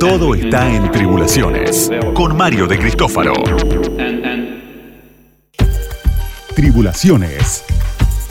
[0.00, 1.88] Todo está en Tribulaciones.
[2.14, 3.32] Con Mario de Cristófaro.
[6.52, 7.64] Tribulaciones.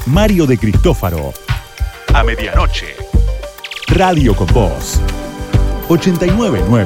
[0.05, 1.31] Mario de Cristófaro.
[2.13, 2.97] A medianoche.
[3.87, 4.99] Radio con Voz.
[5.87, 6.85] 899.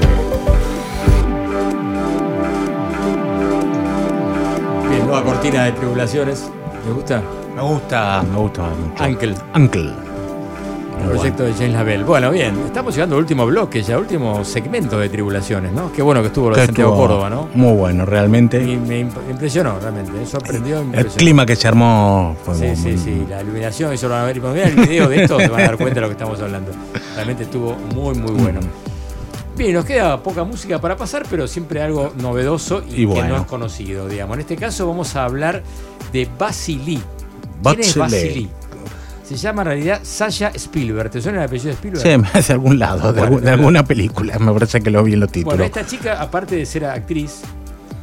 [4.89, 6.51] Bien, nueva cortina de tribulaciones.
[6.85, 7.23] ¿Me gusta?
[7.55, 9.03] Me gusta, me gusta mucho.
[9.03, 9.35] Uncle.
[9.55, 10.10] Uncle.
[11.01, 12.03] El proyecto de James Labelle.
[12.03, 15.91] Bueno, bien, estamos llegando al último bloque, ya último segmento de tribulaciones, ¿no?
[15.91, 17.49] Qué bueno que estuvo lo de Santiago Córdoba, ¿no?
[17.53, 18.61] Muy bueno, realmente.
[18.63, 20.75] Y me imp- impresionó realmente, me sorprendió.
[20.77, 21.17] me El impresionó.
[21.17, 24.23] clima que se armó fue Sí, muy- sí, muy- sí, la iluminación, eso lo van
[24.23, 24.39] a ver.
[24.39, 26.39] Cuando vean el video de esto se van a dar cuenta de lo que estamos
[26.41, 26.71] hablando.
[27.15, 28.59] Realmente estuvo muy, muy bueno.
[29.57, 33.35] Bien, nos queda poca música para pasar, pero siempre algo novedoso y, Y que no
[33.37, 34.35] es conocido, digamos.
[34.35, 35.61] En este caso vamos a hablar
[36.13, 37.01] de Basili.
[37.63, 37.95] ¿Quién es.
[37.97, 38.49] Basili?
[39.37, 41.09] Se llama en realidad Sasha Spielberg.
[41.09, 42.03] ¿Te suena el apellido de Spielberg?
[42.03, 44.37] Sí, me hace de algún lado, de, Bueno, algún- de alguna película.
[44.39, 45.57] Me parece que lo vi en los títulos.
[45.57, 47.41] Bueno, esta chica, aparte de ser actriz,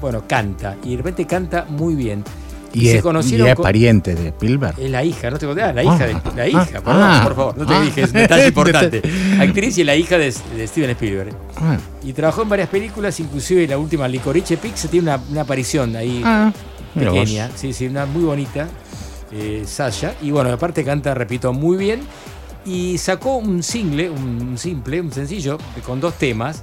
[0.01, 0.77] bueno, canta.
[0.85, 2.25] Y de repente canta muy bien.
[2.73, 4.79] y, es, y es con- pariente de Spielberg.
[4.79, 7.03] Es la hija, no te conté, ah, la hija de Ah, la hija, ah, perdón,
[7.03, 7.81] ah, por favor, no te ah.
[7.83, 9.03] dije, es un detalle importante.
[9.41, 11.35] Actriz y la hija de, de Steven Spielberg.
[12.05, 16.21] Y trabajó en varias películas, inclusive la última Licorice Pizza tiene una, una aparición ahí
[16.25, 16.53] ah,
[16.95, 18.69] pequeña, sí, sí, una muy bonita,
[19.33, 20.15] eh, Sasha.
[20.23, 22.01] Y bueno, aparte canta, repito, muy bien.
[22.65, 26.63] Y sacó un single, un, simple, un sencillo, con dos temas.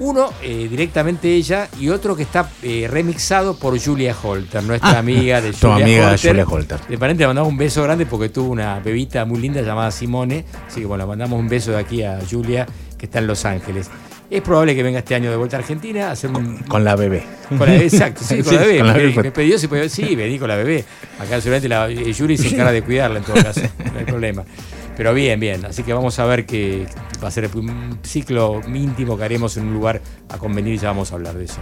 [0.00, 4.98] Uno eh, directamente ella y otro que está eh, remixado por Julia Holter, nuestra Ah,
[4.98, 6.30] amiga de Julia amiga Holter.
[6.30, 6.80] Julia Holter.
[6.88, 10.44] De parente le mandamos un beso grande porque tuvo una bebita muy linda llamada Simone.
[10.68, 12.66] Así que bueno, le mandamos un beso de aquí a Julia,
[12.96, 13.90] que está en Los Ángeles.
[14.30, 16.96] Es probable que venga este año de vuelta a Argentina a hacer un, Con la
[16.96, 17.22] bebé.
[17.48, 18.78] con la, exacto, sí, con la bebé.
[18.78, 19.22] con la me, bebé.
[19.22, 19.88] me pidió si podía.
[19.88, 20.84] Sí, vení con la bebé.
[21.18, 23.62] Acá seguramente la eh, Yuri se encarga de cuidarla en todo caso.
[23.92, 24.44] No hay problema.
[24.98, 25.64] Pero bien, bien.
[25.64, 26.86] Así que vamos a ver que
[27.24, 30.88] va a ser un ciclo íntimo que haremos en un lugar a convenir y ya
[30.88, 31.60] vamos a hablar de eso.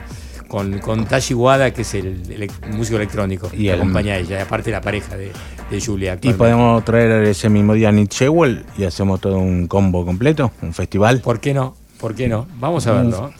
[0.49, 4.19] Con, con Tashi Wada, que es el, el músico electrónico, Y que el- acompaña a
[4.19, 5.31] ella, y aparte la pareja de,
[5.71, 6.19] de Julia.
[6.23, 10.51] Y podemos traer ese mismo día a Nick Shewell y hacemos todo un combo completo,
[10.63, 11.21] un festival.
[11.21, 11.77] ¿Por qué no?
[12.01, 12.47] ¿Por qué no?
[12.59, 13.33] Vamos a verlo.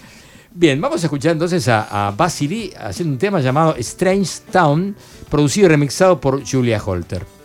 [0.53, 4.97] Bien, vamos a escuchar entonces a, a Basili haciendo un tema llamado Strange Town,
[5.31, 7.36] producido y remixado por Julia Holter.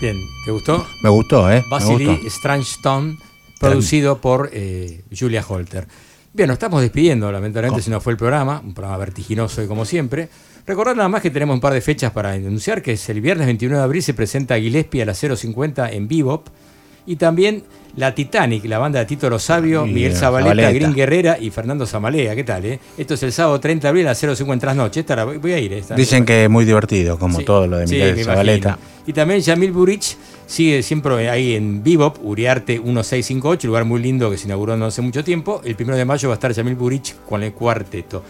[0.00, 0.86] Bien, ¿te gustó?
[1.02, 1.62] Me gustó, ¿eh?
[1.70, 2.26] Vasily gustó.
[2.26, 3.18] Strange Stone,
[3.60, 5.86] producido por eh, Julia Holter.
[6.32, 9.84] Bien, nos estamos despidiendo, lamentablemente se nos fue el programa, un programa vertiginoso y como
[9.84, 10.28] siempre.
[10.66, 13.46] Recordar nada más que tenemos un par de fechas para anunciar, que es el viernes
[13.46, 16.48] 29 de abril se presenta Gillespie a las 0.50 en Bebop,
[17.06, 17.62] y también
[17.96, 20.72] la Titanic, la banda de Tito Lo Sabio, Y, Miguel eh, Zabaleta, Zabaleta.
[20.72, 22.34] Green Guerrera y Fernando Zamalea.
[22.34, 22.64] ¿Qué tal?
[22.64, 22.80] Eh?
[22.98, 25.00] Esto es el sábado 30 de abril a las 0.50 tras noche.
[25.00, 25.72] Esta la voy a ir.
[25.74, 28.68] esta- Dicen que es muy divertido, como Sí, todo lo de Miguel Zabaleta.
[28.70, 28.88] imagino.
[29.06, 30.16] Y también Yamil Burich
[30.46, 35.02] sigue siempre ahí en Bebop, Uriarte 1658, lugar muy lindo que se inauguró no hace
[35.02, 35.60] mucho tiempo.
[35.64, 38.24] El primero de mayo va a estar Yamil Burich con el cuarteto.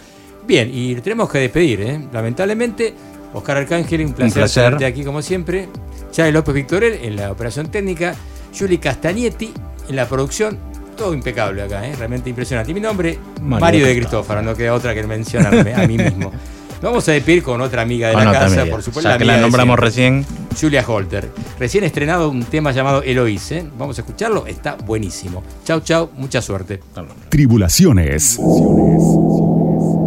[0.46, 2.00] Bien, y tenemos que despedir, ¿eh?
[2.12, 2.92] lamentablemente.
[3.32, 4.64] Oscar Arcángel, un placer, placer.
[4.64, 5.68] tenerte aquí como siempre.
[6.12, 8.14] Chávez López Victorel en la operación técnica.
[8.56, 9.52] Juli Castagnetti
[9.88, 10.58] en la producción.
[10.96, 11.94] Todo impecable acá, ¿eh?
[11.96, 12.70] realmente impresionante.
[12.70, 16.30] Y mi nombre, Mario Mario, de Cristófaro, no queda otra que mencionarme a mí mismo.
[16.74, 18.66] Nos vamos a despedir con otra amiga de Con la casa, amiga.
[18.66, 19.16] por supuesto.
[19.16, 20.24] Que la de nombramos recién.
[20.60, 21.30] Julia Holter.
[21.58, 23.50] Recién estrenado un tema llamado Eloís.
[23.52, 23.66] ¿eh?
[23.78, 25.42] Vamos a escucharlo, está buenísimo.
[25.64, 26.80] Chau, chau, mucha suerte.
[27.30, 28.34] Tribulaciones.
[28.34, 30.03] Speak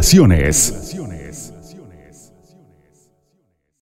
[0.00, 0.85] Tribulaciones.